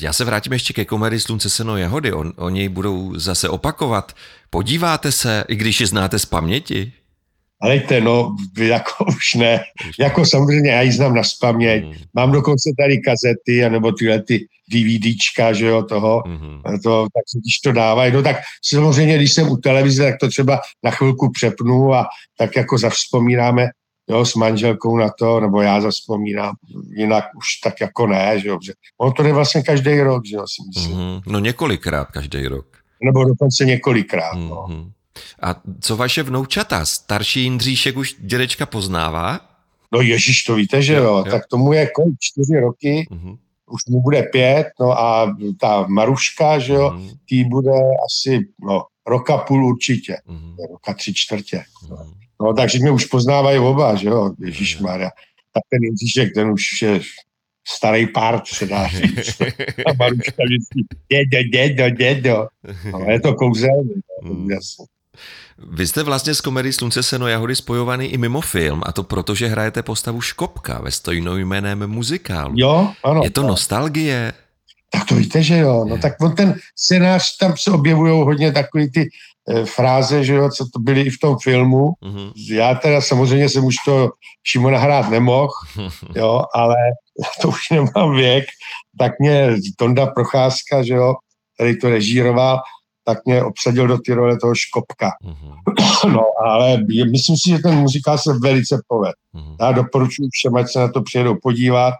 Já 0.00 0.12
se 0.12 0.24
vrátím 0.24 0.52
ještě 0.52 0.72
ke 0.72 0.84
komedii 0.84 1.20
Slunce, 1.20 1.50
seno, 1.50 1.76
jahody. 1.76 2.12
On, 2.12 2.32
oni 2.36 2.68
budou 2.68 3.18
zase 3.18 3.48
opakovat. 3.48 4.12
Podíváte 4.50 5.12
se, 5.12 5.44
i 5.48 5.56
když 5.56 5.80
je 5.80 5.86
znáte 5.86 6.18
z 6.18 6.26
paměti? 6.26 6.92
Alejte, 7.62 8.00
no, 8.00 8.36
jako 8.58 9.04
už 9.08 9.34
ne. 9.34 9.60
Jako 9.98 10.26
samozřejmě 10.26 10.70
já 10.70 10.82
ji 10.82 10.92
znám 10.92 11.14
na 11.14 11.22
spaměť. 11.22 11.84
Mm. 11.84 11.92
Mám 12.14 12.32
dokonce 12.32 12.70
tady 12.78 12.98
kazety, 12.98 13.64
anebo 13.64 13.92
tyhle 13.92 14.22
ty 14.22 14.46
DVDčka, 14.68 15.52
že 15.52 15.66
jo, 15.66 15.82
toho, 15.82 16.22
mm-hmm. 16.26 16.82
to, 16.82 17.06
tak 17.14 17.22
když 17.42 17.58
to 17.64 17.72
dávají, 17.72 18.12
no 18.12 18.22
tak 18.22 18.36
samozřejmě, 18.64 19.16
když 19.16 19.32
jsem 19.32 19.48
u 19.48 19.56
televize, 19.56 20.02
tak 20.02 20.20
to 20.20 20.28
třeba 20.28 20.60
na 20.82 20.90
chvilku 20.90 21.30
přepnu 21.30 21.94
a 21.94 22.06
tak 22.38 22.56
jako 22.56 22.78
zavzpomínáme, 22.78 23.66
jo, 24.10 24.24
s 24.24 24.34
manželkou 24.34 24.96
na 24.96 25.10
to, 25.18 25.40
nebo 25.40 25.60
já 25.60 25.80
zavzpomínám, 25.80 26.54
jinak 26.96 27.24
už 27.36 27.46
tak 27.64 27.80
jako 27.80 28.06
ne, 28.06 28.40
že 28.40 28.48
jo, 28.48 28.58
on 28.98 29.12
to 29.12 29.22
jde 29.22 29.32
vlastně 29.32 29.62
každý 29.62 30.00
rok, 30.00 30.26
že 30.26 30.36
jo, 30.36 30.44
si 30.46 30.62
myslím. 30.68 30.98
Mm-hmm. 30.98 31.22
No 31.26 31.38
několikrát 31.38 32.10
každý 32.10 32.46
rok. 32.46 32.66
Nebo 33.04 33.24
dokonce 33.24 33.64
několikrát, 33.64 34.34
mm-hmm. 34.34 34.48
no. 34.48 34.66
Mhm. 34.68 34.90
A 35.42 35.60
co 35.80 35.96
vaše 35.96 36.22
vnoučata? 36.22 36.84
Starší 36.84 37.42
Jindříšek 37.42 37.96
už 37.96 38.16
dědečka 38.18 38.66
poznává? 38.66 39.40
No 39.92 40.00
ježíš, 40.00 40.44
to 40.44 40.54
víte, 40.54 40.82
že 40.82 40.94
jo, 40.94 41.02
jo, 41.02 41.16
jo. 41.16 41.24
tak 41.30 41.46
tomu 41.46 41.72
je 41.72 41.86
kolik 41.86 42.16
čtyři 42.20 42.60
roky, 42.60 43.06
uh-huh. 43.10 43.38
už 43.70 43.80
mu 43.88 44.02
bude 44.02 44.22
pět, 44.22 44.66
no 44.80 45.00
a 45.00 45.36
ta 45.60 45.86
Maruška, 45.88 46.58
že 46.58 46.72
jo, 46.72 46.90
uh-huh. 46.90 47.18
tý 47.28 47.44
bude 47.44 47.72
asi, 48.06 48.40
no, 48.60 48.84
roka 49.06 49.38
půl 49.38 49.66
určitě, 49.66 50.16
uh-huh. 50.28 50.56
roka 50.70 50.94
tři 50.94 51.14
čtvrtě. 51.14 51.64
Uh-huh. 51.82 51.90
No, 51.90 52.12
takže 52.52 52.78
mě 52.78 52.90
už 52.90 53.04
poznávají 53.04 53.58
oba, 53.58 53.94
že 53.94 54.08
jo, 54.08 54.30
Ježíš 54.38 54.78
Maria. 54.78 55.10
Tak 55.52 55.62
ten 55.70 55.82
Jindříšek, 55.82 56.34
ten 56.34 56.50
už 56.50 56.82
je 56.82 57.00
starý 57.68 58.06
pár, 58.06 58.42
se 58.44 58.66
dá 58.66 58.88
říct. 58.88 59.40
A 59.86 59.92
Maruška 59.98 60.42
vždycky, 60.44 60.84
dědo, 61.12 61.42
dědo, 61.42 61.90
dědo. 61.90 62.46
No, 62.92 63.06
je 63.08 63.20
to 63.20 63.34
kouzelný, 63.34 63.94
uh-huh. 64.22 64.50
jasně. 64.50 64.86
Vy 65.58 65.86
jste 65.86 66.02
vlastně 66.02 66.34
s 66.34 66.40
komedí 66.40 66.72
Slunce, 66.72 67.02
seno, 67.02 67.28
jahody 67.28 67.56
spojovaný 67.56 68.06
i 68.06 68.18
mimo 68.18 68.40
film, 68.40 68.82
a 68.86 68.92
to 68.92 69.02
proto, 69.02 69.34
že 69.34 69.48
hrajete 69.48 69.82
postavu 69.82 70.20
Škopka 70.20 70.80
ve 70.80 70.90
stejnojmeném 70.90 71.86
muzikálu. 71.86 72.54
Jo, 72.56 72.92
ano. 73.02 73.20
Je 73.24 73.30
to 73.30 73.40
ano. 73.40 73.48
nostalgie? 73.48 74.32
Tak 74.90 75.04
to 75.04 75.14
víte, 75.14 75.42
že 75.42 75.56
jo. 75.56 75.84
No 75.84 75.98
tak 75.98 76.12
on 76.20 76.34
ten 76.34 76.54
scénář, 76.76 77.36
tam 77.36 77.54
se 77.56 77.70
objevují 77.70 78.24
hodně 78.24 78.52
takový 78.52 78.90
ty 78.90 79.08
fráze, 79.64 80.24
že 80.24 80.34
jo, 80.34 80.50
co 80.50 80.64
to 80.72 80.78
byly 80.80 81.00
i 81.00 81.10
v 81.10 81.18
tom 81.20 81.36
filmu. 81.42 81.88
Mm-hmm. 82.02 82.32
Já 82.50 82.74
teda 82.74 83.00
samozřejmě 83.00 83.48
jsem 83.48 83.64
už 83.64 83.74
to 83.86 84.10
Šimona 84.44 84.78
hrát 84.78 85.10
nemohl, 85.10 85.52
jo, 86.16 86.42
ale 86.54 86.74
to 87.42 87.48
už 87.48 87.70
nemám 87.70 88.16
věk, 88.16 88.44
tak 88.98 89.12
mě 89.20 89.56
Tonda 89.76 90.06
Procházka, 90.06 90.82
že 90.82 90.94
jo, 90.94 91.14
který 91.54 91.78
to 91.78 91.88
režíroval, 91.88 92.58
tak 93.04 93.18
mě 93.24 93.44
obsadil 93.44 93.86
do 93.86 93.98
ty 93.98 94.14
role 94.14 94.38
toho 94.38 94.54
Škopka. 94.54 95.10
Mm-hmm. 95.24 95.54
No, 96.12 96.26
ale 96.44 96.78
myslím 97.10 97.36
si, 97.36 97.50
že 97.50 97.58
ten 97.58 97.74
muzikál 97.74 98.18
se 98.18 98.32
velice 98.42 98.82
poved. 98.88 99.14
Mm-hmm. 99.34 99.56
Já 99.60 99.72
doporučuji 99.72 100.28
všem, 100.32 100.56
ať 100.56 100.72
se 100.72 100.78
na 100.78 100.88
to 100.88 101.02
přijedou 101.02 101.34
podívat 101.42 101.94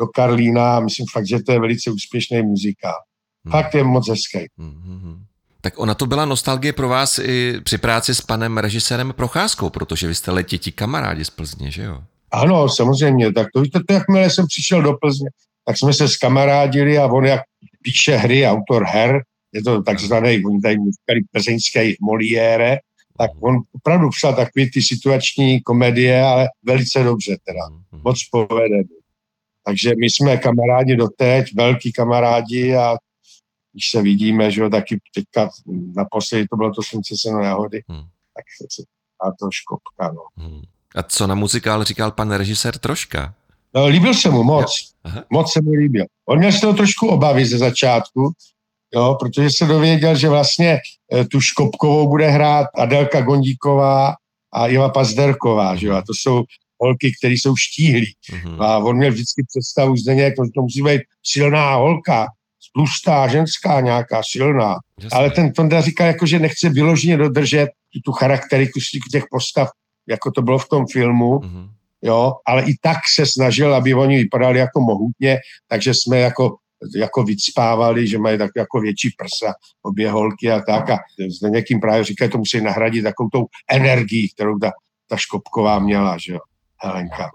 do 0.00 0.06
Karlína. 0.06 0.80
Myslím 0.80 1.06
fakt, 1.12 1.26
že 1.26 1.42
to 1.42 1.52
je 1.52 1.60
velice 1.60 1.90
úspěšný 1.90 2.42
muzikál. 2.42 2.92
Mm-hmm. 2.92 3.50
Fakt 3.50 3.74
je 3.74 3.84
moc 3.84 4.08
hezký. 4.08 4.38
Mm-hmm. 4.58 5.18
Tak 5.66 5.78
ona 5.78 5.94
to 5.94 6.06
byla 6.06 6.24
nostalgie 6.24 6.72
pro 6.72 6.88
vás 6.88 7.18
i 7.18 7.60
při 7.62 7.78
práci 7.78 8.14
s 8.14 8.20
panem 8.20 8.58
režisérem 8.58 9.12
Procházkou, 9.16 9.70
protože 9.70 10.08
vy 10.08 10.14
jste 10.14 10.30
letětí 10.30 10.72
kamarádi 10.72 11.24
z 11.24 11.30
Plzně, 11.30 11.70
že 11.70 11.82
jo? 11.82 12.02
Ano, 12.30 12.68
samozřejmě. 12.68 13.32
Tak 13.32 13.46
to 13.54 13.60
víte, 13.60 13.80
to 13.88 13.94
jakmile 13.94 14.30
jsem 14.30 14.46
přišel 14.46 14.82
do 14.82 14.92
Plzně, 14.92 15.28
tak 15.64 15.78
jsme 15.78 15.92
se 15.92 16.08
skamarádili 16.08 16.98
a 16.98 17.06
on 17.06 17.24
jak 17.24 17.40
píše 17.82 18.16
hry, 18.16 18.46
autor 18.46 18.84
her, 18.84 19.22
je 19.52 19.62
to 19.62 19.82
takzvaný, 19.82 20.44
oni 20.44 20.60
tady 20.60 20.74
říkali 20.74 21.20
plzeňský 21.32 21.96
Moliére, 22.00 22.78
tak 23.18 23.30
on 23.40 23.56
opravdu 23.72 24.08
psal 24.10 24.34
takové 24.34 24.66
ty 24.72 24.82
situační 24.82 25.60
komedie, 25.60 26.22
ale 26.22 26.48
velice 26.62 27.02
dobře 27.02 27.36
teda, 27.44 27.68
mhm. 27.70 28.02
moc 28.04 28.18
povedený. 28.30 28.84
Takže 29.64 29.92
my 29.98 30.06
jsme 30.06 30.36
kamarádi 30.36 30.96
doteď, 30.96 31.54
velký 31.56 31.92
kamarádi 31.92 32.74
a 32.74 32.96
když 33.76 33.90
se 33.90 34.02
vidíme, 34.02 34.50
že 34.50 34.60
jo, 34.60 34.70
taky 34.70 35.00
teďka 35.14 35.50
naposledy 35.96 36.46
to 36.48 36.56
bylo 36.56 36.72
to 36.72 36.82
slunce 36.82 37.14
seno 37.18 37.40
jahody, 37.40 37.82
hmm. 37.88 38.04
tak 38.34 38.44
se 38.72 38.82
a 39.20 39.30
to 39.40 39.50
škopka, 39.50 40.12
no. 40.12 40.44
Hmm. 40.44 40.62
A 40.94 41.02
co 41.02 41.26
na 41.26 41.34
muzikál 41.34 41.84
říkal 41.84 42.10
pan 42.10 42.30
režisér 42.30 42.78
Troška? 42.78 43.34
No, 43.74 43.86
líbil 43.86 44.14
se 44.14 44.30
mu 44.30 44.42
moc. 44.42 44.92
Moc 45.30 45.52
se 45.52 45.60
mu 45.62 45.70
líbil. 45.70 46.04
On 46.26 46.38
měl 46.38 46.52
z 46.52 46.60
toho 46.60 46.72
trošku 46.72 47.08
obavy 47.08 47.46
ze 47.46 47.58
začátku, 47.58 48.32
jo, 48.94 49.16
protože 49.20 49.50
se 49.50 49.66
dověděl, 49.66 50.16
že 50.16 50.28
vlastně 50.28 50.78
eh, 51.12 51.24
tu 51.24 51.40
Škopkovou 51.40 52.08
bude 52.08 52.30
hrát 52.30 52.66
Adelka 52.74 53.20
Gondíková 53.20 54.14
a 54.52 54.66
Iva 54.66 54.88
Pazderková, 54.88 55.76
že 55.76 55.86
jo, 55.86 55.94
a 55.94 56.02
to 56.02 56.12
jsou 56.14 56.44
holky, 56.80 57.12
které 57.18 57.34
jsou 57.34 57.56
štíhlí. 57.56 58.12
Mm-hmm. 58.32 58.62
A 58.62 58.78
on 58.78 58.96
měl 58.96 59.12
vždycky 59.12 59.42
představu 59.48 59.94
nějak, 60.06 60.34
to 60.36 60.62
musí 60.62 60.82
být 60.82 61.02
silná 61.22 61.74
holka, 61.74 62.26
tlustá, 62.76 63.28
ženská 63.28 63.80
nějaká, 63.80 64.20
silná. 64.30 64.76
Jasně. 65.00 65.18
Ale 65.18 65.30
ten 65.30 65.52
Tonda 65.52 65.80
říká, 65.80 66.06
jako, 66.06 66.26
že 66.26 66.38
nechce 66.38 66.68
vyloženě 66.68 67.16
dodržet 67.16 67.68
tu 68.04 68.12
charakteriku 68.12 68.80
těch 69.12 69.24
postav, 69.30 69.68
jako 70.08 70.30
to 70.30 70.42
bylo 70.42 70.58
v 70.58 70.68
tom 70.68 70.84
filmu, 70.92 71.38
mm-hmm. 71.38 71.68
jo, 72.02 72.32
ale 72.46 72.62
i 72.62 72.74
tak 72.80 72.98
se 73.14 73.26
snažil, 73.26 73.74
aby 73.74 73.94
oni 73.94 74.16
vypadali 74.16 74.58
jako 74.58 74.80
mohutně, 74.80 75.38
takže 75.68 75.94
jsme 75.94 76.18
jako 76.18 76.56
jako 76.96 77.22
vycpávali, 77.22 78.08
že 78.08 78.18
mají 78.18 78.38
tak 78.38 78.50
jako 78.56 78.80
větší 78.80 79.10
prsa, 79.18 79.54
obě 79.82 80.10
holky 80.10 80.50
a 80.50 80.60
tak. 80.60 80.90
A 80.90 80.98
zde 81.38 81.50
někým 81.50 81.80
právě 81.80 82.04
říkají, 82.04 82.30
to 82.30 82.38
musí 82.38 82.60
nahradit 82.60 83.02
takovou 83.02 83.28
tou 83.32 83.46
energií, 83.70 84.28
kterou 84.34 84.58
ta, 84.58 84.70
ta 85.08 85.16
Škopková 85.16 85.78
měla, 85.78 86.16
že 86.26 86.32
jo, 86.32 86.38
Helenka. 86.82 87.30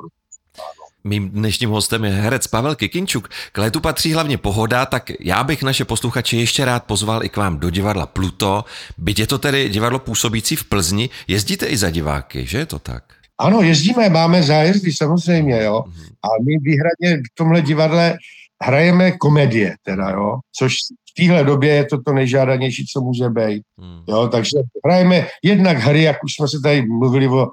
Mým 1.04 1.30
dnešním 1.30 1.70
hostem 1.70 2.04
je 2.06 2.12
herec 2.12 2.48
Pavel 2.48 2.76
Kikinčuk. 2.76 3.30
K 3.52 3.58
létu 3.58 3.80
patří 3.80 4.14
hlavně 4.14 4.38
pohoda, 4.38 4.86
tak 4.86 5.12
já 5.20 5.44
bych 5.44 5.64
naše 5.64 5.86
posluchače 5.86 6.38
ještě 6.38 6.66
rád 6.66 6.84
pozval 6.84 7.24
i 7.24 7.30
k 7.30 7.38
vám 7.38 7.60
do 7.60 7.70
divadla 7.70 8.06
Pluto. 8.06 8.66
Byť 8.98 9.20
je 9.20 9.28
to 9.28 9.38
tedy 9.38 9.70
divadlo 9.70 10.00
působící 10.00 10.56
v 10.56 10.64
Plzni, 10.64 11.10
jezdíte 11.28 11.66
i 11.66 11.78
za 11.78 11.90
diváky, 11.90 12.46
že 12.46 12.58
je 12.58 12.66
to 12.66 12.80
tak? 12.80 13.04
Ano, 13.40 13.62
jezdíme, 13.62 14.10
máme 14.10 14.44
zájezdy 14.44 14.94
samozřejmě, 14.94 15.64
jo. 15.64 15.84
Mhm. 15.88 16.06
A 16.06 16.28
my 16.46 16.58
výhradně 16.62 17.18
v 17.18 17.36
tomhle 17.36 17.62
divadle 17.62 18.18
hrajeme 18.64 19.12
komedie, 19.12 19.76
teda, 19.84 20.10
jo, 20.10 20.38
což 20.58 20.74
v 21.12 21.14
téhle 21.14 21.44
době 21.44 21.74
je 21.74 21.86
to 21.86 22.02
to 22.02 22.14
nejžádanější, 22.14 22.86
co 22.86 23.02
může 23.02 23.30
být. 23.30 23.64
Hmm. 23.80 24.04
Jo, 24.08 24.28
takže 24.28 24.58
hrajeme 24.86 25.28
jednak 25.44 25.78
hry, 25.78 26.04
jak 26.04 26.24
už 26.24 26.36
jsme 26.36 26.48
se 26.48 26.58
tady 26.64 26.82
mluvili 26.82 27.28
o 27.28 27.48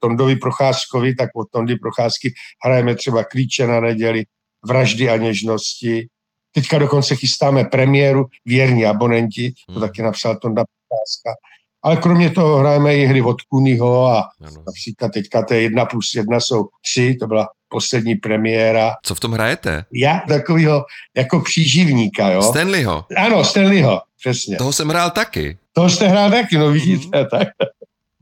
Tondovi 0.00 0.36
Procházkovi, 0.36 1.14
tak 1.14 1.30
o 1.36 1.44
Tondy 1.52 1.76
Procházky 1.76 2.32
hrajeme 2.64 2.94
třeba 2.94 3.24
Klíče 3.24 3.66
na 3.66 3.80
neděli, 3.80 4.24
Vraždy 4.66 5.10
a 5.10 5.16
něžnosti. 5.16 6.08
Teďka 6.54 6.78
dokonce 6.78 7.16
chystáme 7.16 7.64
premiéru 7.64 8.26
Věrní 8.44 8.86
abonenti, 8.86 9.52
to 9.66 9.72
hmm. 9.72 9.80
taky 9.80 10.02
napsal 10.02 10.36
Tonda 10.36 10.64
Procházka. 10.64 11.40
Ale 11.82 11.96
kromě 11.96 12.30
toho 12.30 12.56
hrajeme 12.56 12.96
i 12.96 13.06
hry 13.06 13.22
od 13.22 13.42
Kunyho 13.42 14.06
a 14.06 14.28
ano. 14.40 14.62
například 14.66 15.12
teďka 15.12 15.42
to 15.42 15.54
je 15.54 15.62
jedna 15.62 15.84
plus 15.84 16.14
jedna 16.14 16.40
jsou 16.40 16.68
tři, 16.82 17.14
to 17.20 17.26
byla 17.26 17.48
poslední 17.68 18.14
premiéra. 18.14 18.92
Co 19.02 19.14
v 19.14 19.20
tom 19.20 19.32
hrajete? 19.32 19.84
Já 19.92 20.20
takovýho 20.28 20.84
jako 21.16 21.40
příživníka, 21.40 22.30
jo. 22.30 22.42
Stanleyho? 22.42 23.04
Ano, 23.16 23.44
Stanleyho, 23.44 24.00
přesně. 24.18 24.56
Toho 24.56 24.72
jsem 24.72 24.88
hrál 24.88 25.10
taky. 25.10 25.58
Toho 25.72 25.90
jste 25.90 26.08
hrál 26.08 26.30
taky, 26.30 26.58
no 26.58 26.70
vidíte, 26.70 27.20
mm. 27.20 27.26
tak. 27.30 27.48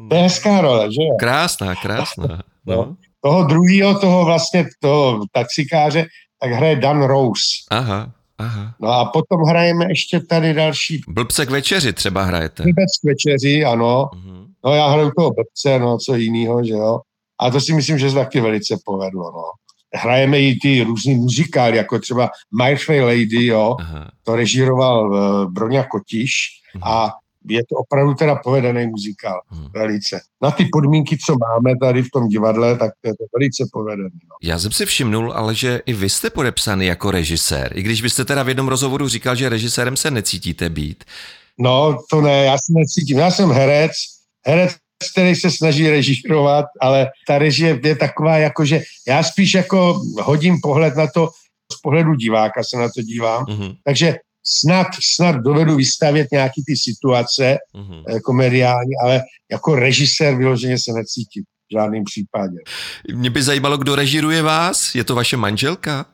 To 0.08 0.14
je 0.14 0.22
hezká 0.22 0.60
role, 0.60 0.92
že 0.92 1.02
jo? 1.02 1.16
Krásná, 1.18 1.74
krásná. 1.74 2.42
No. 2.66 2.76
no. 2.76 2.96
Toho 3.20 3.44
druhého, 3.44 3.98
toho 3.98 4.24
vlastně, 4.24 4.66
toho 4.80 5.20
taxikáře, 5.32 6.06
tak 6.40 6.50
hraje 6.50 6.76
Dan 6.76 7.02
Rose. 7.02 7.42
Aha, 7.70 8.10
aha. 8.38 8.74
No 8.80 8.88
a 8.88 9.04
potom 9.04 9.40
hrajeme 9.42 9.84
ještě 9.88 10.20
tady 10.20 10.54
další. 10.54 11.00
Blbce 11.08 11.46
k 11.46 11.50
večeři 11.50 11.92
třeba 11.92 12.22
hrajete. 12.22 12.62
Blbec 12.62 12.90
k 13.02 13.04
večeři, 13.04 13.64
ano. 13.64 14.10
Uh-huh. 14.14 14.46
No 14.64 14.74
já 14.74 14.88
hraju 14.88 15.10
toho 15.16 15.30
blbce, 15.30 15.78
no 15.78 15.98
co 15.98 16.14
jiného, 16.14 16.64
že 16.64 16.72
jo. 16.72 17.00
A 17.40 17.50
to 17.50 17.60
si 17.60 17.74
myslím, 17.74 17.98
že 17.98 18.08
se 18.10 18.14
taky 18.14 18.40
velice 18.40 18.76
povedlo. 18.84 19.22
No. 19.22 19.42
Hrajeme 19.94 20.40
i 20.40 20.58
ty 20.62 20.82
různý 20.82 21.14
muzikály, 21.14 21.76
jako 21.76 21.98
třeba 21.98 22.30
My 22.62 22.76
Fair 22.76 23.02
Lady, 23.02 23.46
jo, 23.46 23.76
Aha. 23.80 24.10
to 24.22 24.36
režíroval 24.36 25.10
uh, 25.10 25.52
Broňa 25.52 25.84
Kotiš 25.84 26.32
Aha. 26.82 27.06
a 27.06 27.12
je 27.50 27.62
to 27.68 27.76
opravdu 27.76 28.14
teda 28.14 28.34
povedený 28.34 28.86
muzikál, 28.86 29.40
hmm. 29.48 29.66
velice. 29.74 30.20
Na 30.42 30.50
ty 30.50 30.68
podmínky, 30.72 31.18
co 31.26 31.34
máme 31.48 31.76
tady 31.80 32.02
v 32.02 32.10
tom 32.12 32.28
divadle, 32.28 32.76
tak 32.78 32.92
to 33.00 33.08
je 33.08 33.12
to 33.14 33.24
velice 33.38 33.64
povedený. 33.72 34.10
No. 34.24 34.36
Já 34.42 34.58
jsem 34.58 34.72
si 34.72 34.86
všimnul, 34.86 35.32
ale 35.32 35.54
že 35.54 35.80
i 35.86 35.92
vy 35.92 36.08
jste 36.08 36.30
podepsaný 36.30 36.86
jako 36.86 37.10
režisér, 37.10 37.72
i 37.74 37.82
když 37.82 38.02
byste 38.02 38.24
teda 38.24 38.42
v 38.42 38.48
jednom 38.48 38.68
rozhovoru 38.68 39.08
říkal, 39.08 39.36
že 39.36 39.48
režisérem 39.48 39.96
se 39.96 40.10
necítíte 40.10 40.70
být. 40.70 41.04
No, 41.58 41.98
to 42.10 42.20
ne, 42.20 42.44
já 42.44 42.52
se 42.52 42.72
necítím. 42.78 43.18
Já 43.18 43.30
jsem 43.30 43.50
herec, 43.50 43.92
herec 44.46 44.76
který 45.12 45.34
se 45.34 45.50
snaží 45.50 45.90
režírovat, 45.90 46.64
ale 46.80 47.06
ta 47.26 47.38
režie 47.38 47.80
je 47.84 47.96
taková, 47.96 48.36
jako 48.36 48.64
že 48.64 48.82
já 49.08 49.22
spíš 49.22 49.54
jako 49.54 50.00
hodím 50.22 50.60
pohled 50.62 50.96
na 50.96 51.06
to, 51.06 51.28
z 51.72 51.80
pohledu 51.80 52.14
diváka 52.14 52.62
se 52.64 52.76
na 52.76 52.88
to 52.88 53.02
dívám, 53.02 53.44
mm-hmm. 53.44 53.76
takže 53.84 54.16
snad, 54.48 54.86
snad 55.14 55.36
dovedu 55.36 55.76
vystavět 55.76 56.28
nějaký 56.32 56.62
ty 56.66 56.76
situace 56.76 57.56
mm-hmm. 57.76 58.20
komediální, 58.20 58.92
ale 59.04 59.22
jako 59.50 59.74
režisér 59.74 60.34
vyloženě 60.34 60.78
se 60.78 60.92
necítím 60.92 61.42
v 61.42 61.72
žádném 61.72 62.04
případě. 62.04 62.56
Mě 63.14 63.30
by 63.30 63.42
zajímalo, 63.42 63.76
kdo 63.76 63.94
režiruje 63.94 64.42
vás? 64.42 64.94
Je 64.94 65.04
to 65.04 65.14
vaše 65.14 65.36
manželka? 65.36 66.06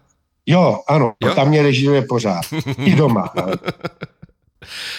Jo, 0.47 0.79
ano, 0.89 1.13
jo? 1.23 1.35
tam 1.35 1.49
mě 1.49 1.63
režiruje 1.63 2.03
pořád. 2.03 2.43
I 2.85 2.97
doma. 2.97 3.23
Ale... 3.43 3.59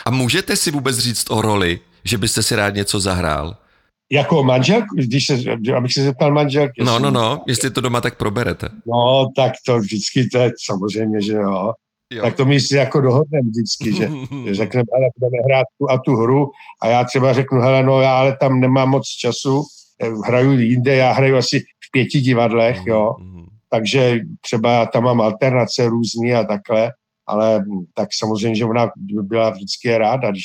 A 0.05 0.11
můžete 0.11 0.55
si 0.55 0.71
vůbec 0.71 0.97
říct 0.97 1.31
o 1.31 1.41
roli, 1.41 1.79
že 2.03 2.17
byste 2.17 2.43
si 2.43 2.55
rád 2.55 2.75
něco 2.75 2.99
zahrál? 2.99 3.57
Jako 4.11 4.43
manželku, 4.43 4.95
když 4.95 5.25
se, 5.25 5.37
abych 5.77 5.93
se 5.93 6.03
zeptal 6.03 6.33
manželky. 6.33 6.83
No, 6.83 6.99
no, 6.99 7.11
no, 7.11 7.43
jestli 7.47 7.71
to 7.71 7.81
doma 7.81 8.01
tak 8.01 8.17
proberete. 8.17 8.69
No, 8.85 9.27
tak 9.35 9.53
to 9.65 9.79
vždycky, 9.79 10.27
to 10.27 10.37
je 10.37 10.51
samozřejmě, 10.65 11.21
že 11.21 11.33
jo. 11.33 11.73
Jo. 12.13 12.21
Tak 12.21 12.35
to 12.35 12.45
my 12.45 12.59
si 12.59 12.75
jako 12.75 13.01
dohodneme 13.01 13.49
vždycky, 13.49 13.93
že, 13.93 14.09
že 14.45 14.55
řekneme, 14.55 14.85
ale 14.95 15.05
budeme 15.19 15.43
hrát 15.43 15.65
tu 15.77 15.91
a 15.91 15.97
tu 15.97 16.15
hru 16.15 16.51
a 16.81 16.87
já 16.87 17.03
třeba 17.03 17.33
řeknu, 17.33 17.61
hele, 17.61 17.83
no 17.83 18.01
já 18.01 18.17
ale 18.17 18.37
tam 18.37 18.59
nemám 18.59 18.89
moc 18.89 19.07
času, 19.07 19.63
eh, 20.01 20.09
hraju 20.25 20.51
jinde, 20.51 20.95
já 20.95 21.11
hraju 21.11 21.37
asi 21.37 21.59
v 21.59 21.91
pěti 21.91 22.21
divadlech, 22.21 22.81
jo, 22.85 23.15
mm-hmm. 23.19 23.45
takže 23.69 24.19
třeba 24.41 24.85
tam 24.85 25.03
mám 25.03 25.21
alternace 25.21 25.89
různý 25.89 26.33
a 26.33 26.43
takhle, 26.43 26.91
ale 27.27 27.65
tak 27.93 28.09
samozřejmě, 28.13 28.55
že 28.55 28.65
ona 28.65 28.91
byla 29.21 29.49
vždycky 29.49 29.97
ráda, 29.97 30.31
když 30.31 30.43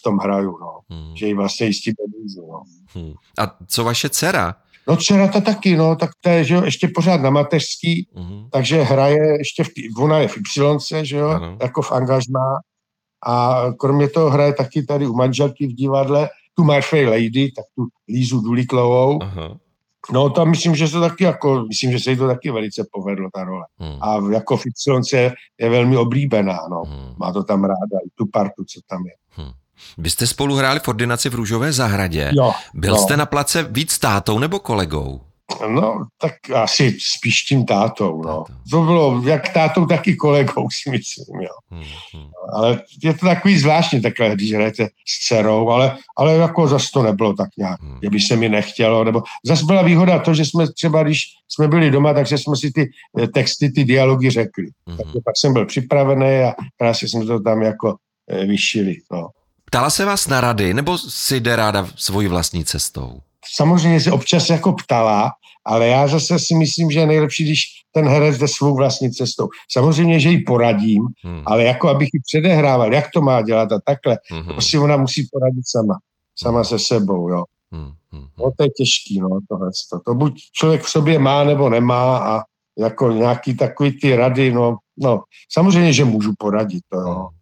v 0.00 0.02
tom 0.02 0.18
hraju, 0.18 0.58
no. 0.60 0.80
Hmm. 0.88 1.16
Že 1.16 1.26
ji 1.26 1.34
vlastně 1.34 1.66
jistí 1.66 1.92
peníze, 1.94 2.40
no. 2.40 2.62
Hmm. 2.94 3.12
A 3.38 3.56
co 3.66 3.84
vaše 3.84 4.08
dcera? 4.08 4.54
No 4.88 4.96
dcera 4.96 5.28
to 5.28 5.40
taky, 5.40 5.76
no, 5.76 5.96
tak 5.96 6.10
to 6.20 6.28
je, 6.28 6.44
že 6.44 6.54
jo, 6.54 6.62
ještě 6.64 6.88
pořád 6.94 7.20
na 7.20 7.30
mateřský, 7.30 8.08
hmm. 8.16 8.46
takže 8.50 8.82
hraje 8.82 9.38
ještě, 9.38 9.64
v, 9.64 9.68
ona 9.98 10.18
je 10.18 10.28
v 10.28 10.36
Y, 10.36 11.04
že 11.04 11.16
jo, 11.16 11.28
ano. 11.28 11.56
jako 11.62 11.82
v 11.82 11.92
angažmá 11.92 12.60
a 13.26 13.64
kromě 13.78 14.08
toho 14.08 14.30
hraje 14.30 14.54
taky 14.54 14.82
tady 14.82 15.06
u 15.06 15.12
manželky 15.12 15.66
v 15.66 15.72
divadle 15.72 16.28
tu 16.54 16.64
My 16.64 16.82
Fair 16.82 17.08
Lady, 17.08 17.52
tak 17.56 17.64
tu 17.74 17.86
Lízu 18.08 18.40
Dulitlovou. 18.40 19.22
Aha. 19.22 19.56
No 20.12 20.30
tam 20.30 20.50
myslím, 20.50 20.74
že 20.74 20.88
se 20.88 21.00
taky 21.00 21.24
jako, 21.24 21.64
myslím, 21.68 21.92
že 21.92 22.00
se 22.00 22.10
jí 22.10 22.16
to 22.16 22.26
taky 22.26 22.50
velice 22.50 22.86
povedlo, 22.92 23.28
ta 23.34 23.44
role. 23.44 23.64
Hmm. 23.78 23.96
A 24.00 24.32
jako 24.32 24.56
v 24.56 24.66
Y 24.66 25.32
je 25.58 25.70
velmi 25.70 25.96
oblíbená, 25.96 26.58
no. 26.70 26.82
Hmm. 26.86 27.14
Má 27.18 27.32
to 27.32 27.44
tam 27.44 27.64
ráda, 27.64 27.98
i 28.06 28.10
tu 28.14 28.26
partu, 28.32 28.64
co 28.64 28.80
tam 28.88 29.06
je. 29.06 29.12
Hmm. 29.30 29.52
Vy 29.98 30.10
jste 30.10 30.26
spolu 30.26 30.54
hráli 30.54 30.80
v 30.80 30.88
ordinaci 30.88 31.28
v 31.28 31.34
Růžové 31.34 31.72
zahradě. 31.72 32.30
Jo, 32.32 32.52
Byl 32.74 32.94
jo. 32.94 33.02
jste 33.02 33.16
na 33.16 33.26
place 33.26 33.62
víc 33.62 33.98
tátou 33.98 34.38
nebo 34.38 34.58
kolegou? 34.58 35.20
No, 35.68 36.06
tak 36.20 36.32
asi 36.54 36.96
spíš 37.00 37.42
tím 37.42 37.64
tátou, 37.64 38.22
no. 38.22 38.44
To 38.70 38.82
bylo 38.82 39.22
jak 39.24 39.48
tátou, 39.48 39.86
tak 39.86 40.06
i 40.06 40.16
kolegou, 40.16 40.68
si 40.82 40.90
myslím, 40.90 41.40
jo. 41.40 41.54
Hmm, 41.70 41.84
hmm. 42.14 42.30
Ale 42.52 42.82
je 43.02 43.14
to 43.14 43.26
takový 43.26 43.58
zvláštní 43.58 44.02
takhle, 44.02 44.34
když 44.34 44.52
hrajete 44.52 44.88
s 45.06 45.26
dcerou, 45.26 45.68
ale, 45.68 45.96
ale 46.16 46.34
jako 46.34 46.68
zase 46.68 46.86
to 46.94 47.02
nebylo 47.02 47.32
tak 47.34 47.48
nějak, 47.58 47.82
hmm. 47.82 47.98
že 48.02 48.10
by 48.10 48.20
se 48.20 48.36
mi 48.36 48.48
nechtělo, 48.48 49.04
nebo 49.04 49.22
zase 49.46 49.64
byla 49.64 49.82
výhoda 49.82 50.18
to, 50.18 50.34
že 50.34 50.44
jsme 50.44 50.72
třeba, 50.72 51.02
když 51.02 51.22
jsme 51.48 51.68
byli 51.68 51.90
doma, 51.90 52.14
takže 52.14 52.38
jsme 52.38 52.56
si 52.56 52.70
ty 52.70 52.90
eh, 53.18 53.26
texty, 53.28 53.72
ty 53.72 53.84
dialogy 53.84 54.30
řekli. 54.30 54.66
Hmm. 54.86 54.96
Takže 54.96 55.18
pak 55.24 55.34
jsem 55.36 55.52
byl 55.52 55.66
připravený 55.66 56.38
a 56.38 56.54
krásně 56.78 57.08
jsme 57.08 57.24
to 57.24 57.40
tam 57.40 57.62
jako 57.62 57.96
eh, 58.30 58.46
vyšili, 58.46 58.96
no. 59.12 59.28
Ptala 59.70 59.90
se 59.90 60.04
vás 60.04 60.28
na 60.28 60.40
rady, 60.40 60.74
nebo 60.74 60.98
si 60.98 61.40
jde 61.40 61.56
ráda 61.56 61.88
svojí 61.96 62.28
vlastní 62.28 62.64
cestou? 62.64 63.20
Samozřejmě 63.54 64.00
se 64.00 64.12
občas 64.12 64.50
jako 64.50 64.72
ptala, 64.72 65.30
ale 65.64 65.86
já 65.86 66.08
zase 66.08 66.38
si 66.38 66.54
myslím, 66.54 66.90
že 66.90 67.00
je 67.00 67.06
nejlepší, 67.06 67.44
když 67.44 67.60
ten 67.92 68.08
herec 68.08 68.38
jde 68.38 68.48
svou 68.48 68.76
vlastní 68.76 69.12
cestou. 69.12 69.48
Samozřejmě, 69.72 70.20
že 70.20 70.28
ji 70.28 70.38
poradím, 70.38 71.02
hmm. 71.24 71.42
ale 71.46 71.64
jako 71.64 71.88
abych 71.88 72.08
ji 72.14 72.20
předehrával, 72.20 72.94
jak 72.94 73.04
to 73.14 73.20
má 73.22 73.42
dělat 73.42 73.72
a 73.72 73.80
takhle, 73.84 74.18
hmm. 74.30 74.54
to 74.54 74.60
si 74.60 74.78
ona 74.78 74.96
musí 74.96 75.28
poradit 75.32 75.62
sama. 75.66 75.98
Sama 76.38 76.58
hmm. 76.58 76.64
se 76.64 76.78
sebou, 76.78 77.28
jo. 77.28 77.44
Hmm. 77.72 77.92
Hmm. 78.12 78.26
No 78.38 78.50
to 78.56 78.62
je 78.62 78.70
těžký, 78.76 79.20
no, 79.20 79.28
tohle. 79.48 79.70
To 80.06 80.14
buď 80.14 80.42
člověk 80.52 80.82
v 80.82 80.90
sobě 80.90 81.18
má 81.18 81.44
nebo 81.44 81.68
nemá 81.68 82.18
a 82.18 82.42
jako 82.78 83.10
nějaký 83.12 83.56
takový 83.56 84.00
ty 84.00 84.16
rady, 84.16 84.52
no, 84.52 84.76
no, 84.98 85.22
samozřejmě, 85.52 85.92
že 85.92 86.04
můžu 86.04 86.32
poradit, 86.38 86.82
to 86.88 86.98
jo. 86.98 87.14
Hmm. 87.14 87.40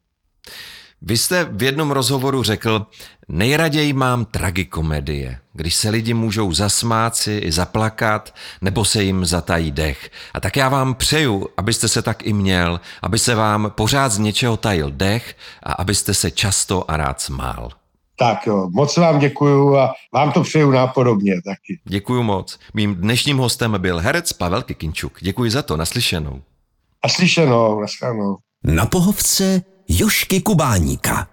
Vy 1.03 1.17
jste 1.17 1.45
v 1.45 1.63
jednom 1.63 1.91
rozhovoru 1.91 2.43
řekl, 2.43 2.87
nejraději 3.29 3.93
mám 3.93 4.25
tragikomedie, 4.25 5.39
když 5.53 5.75
se 5.75 5.91
lidi 5.91 6.15
můžou 6.15 6.53
zasmát 6.53 7.17
si 7.17 7.33
i 7.33 7.53
zaplakat, 7.53 8.35
nebo 8.61 8.85
se 8.85 9.03
jim 9.03 9.25
zatají 9.25 9.71
dech. 9.71 10.11
A 10.35 10.41
tak 10.41 10.57
já 10.57 10.69
vám 10.69 10.95
přeju, 10.95 11.49
abyste 11.57 11.89
se 11.89 12.03
tak 12.03 12.27
i 12.27 12.33
měl, 12.33 12.81
aby 13.03 13.19
se 13.19 13.35
vám 13.35 13.73
pořád 13.75 14.09
z 14.13 14.19
něčeho 14.19 14.57
tajil 14.57 14.91
dech 14.91 15.37
a 15.63 15.73
abyste 15.73 16.15
se 16.15 16.31
často 16.31 16.91
a 16.91 16.97
rád 16.97 17.21
smál. 17.21 17.71
Tak 18.19 18.47
jo, 18.47 18.69
moc 18.73 18.97
vám 18.97 19.19
děkuju 19.19 19.77
a 19.77 19.93
vám 20.15 20.33
to 20.33 20.43
přeju 20.43 20.71
nápodobně 20.71 21.35
taky. 21.35 21.81
Děkuju 21.85 22.23
moc. 22.23 22.59
Mým 22.75 22.95
dnešním 22.95 23.39
hostem 23.39 23.75
byl 23.79 23.99
herec 23.99 24.33
Pavel 24.33 24.63
Kikinčuk. 24.63 25.19
Děkuji 25.21 25.51
za 25.51 25.63
to, 25.63 25.77
naslyšenou. 25.77 26.43
A 27.03 27.09
slyšenou, 27.09 27.81
naslyšenou. 27.81 28.37
Na 28.65 28.87
pohovce 28.87 29.63
Jošky 29.89 30.41
Kubáníka. 30.41 31.29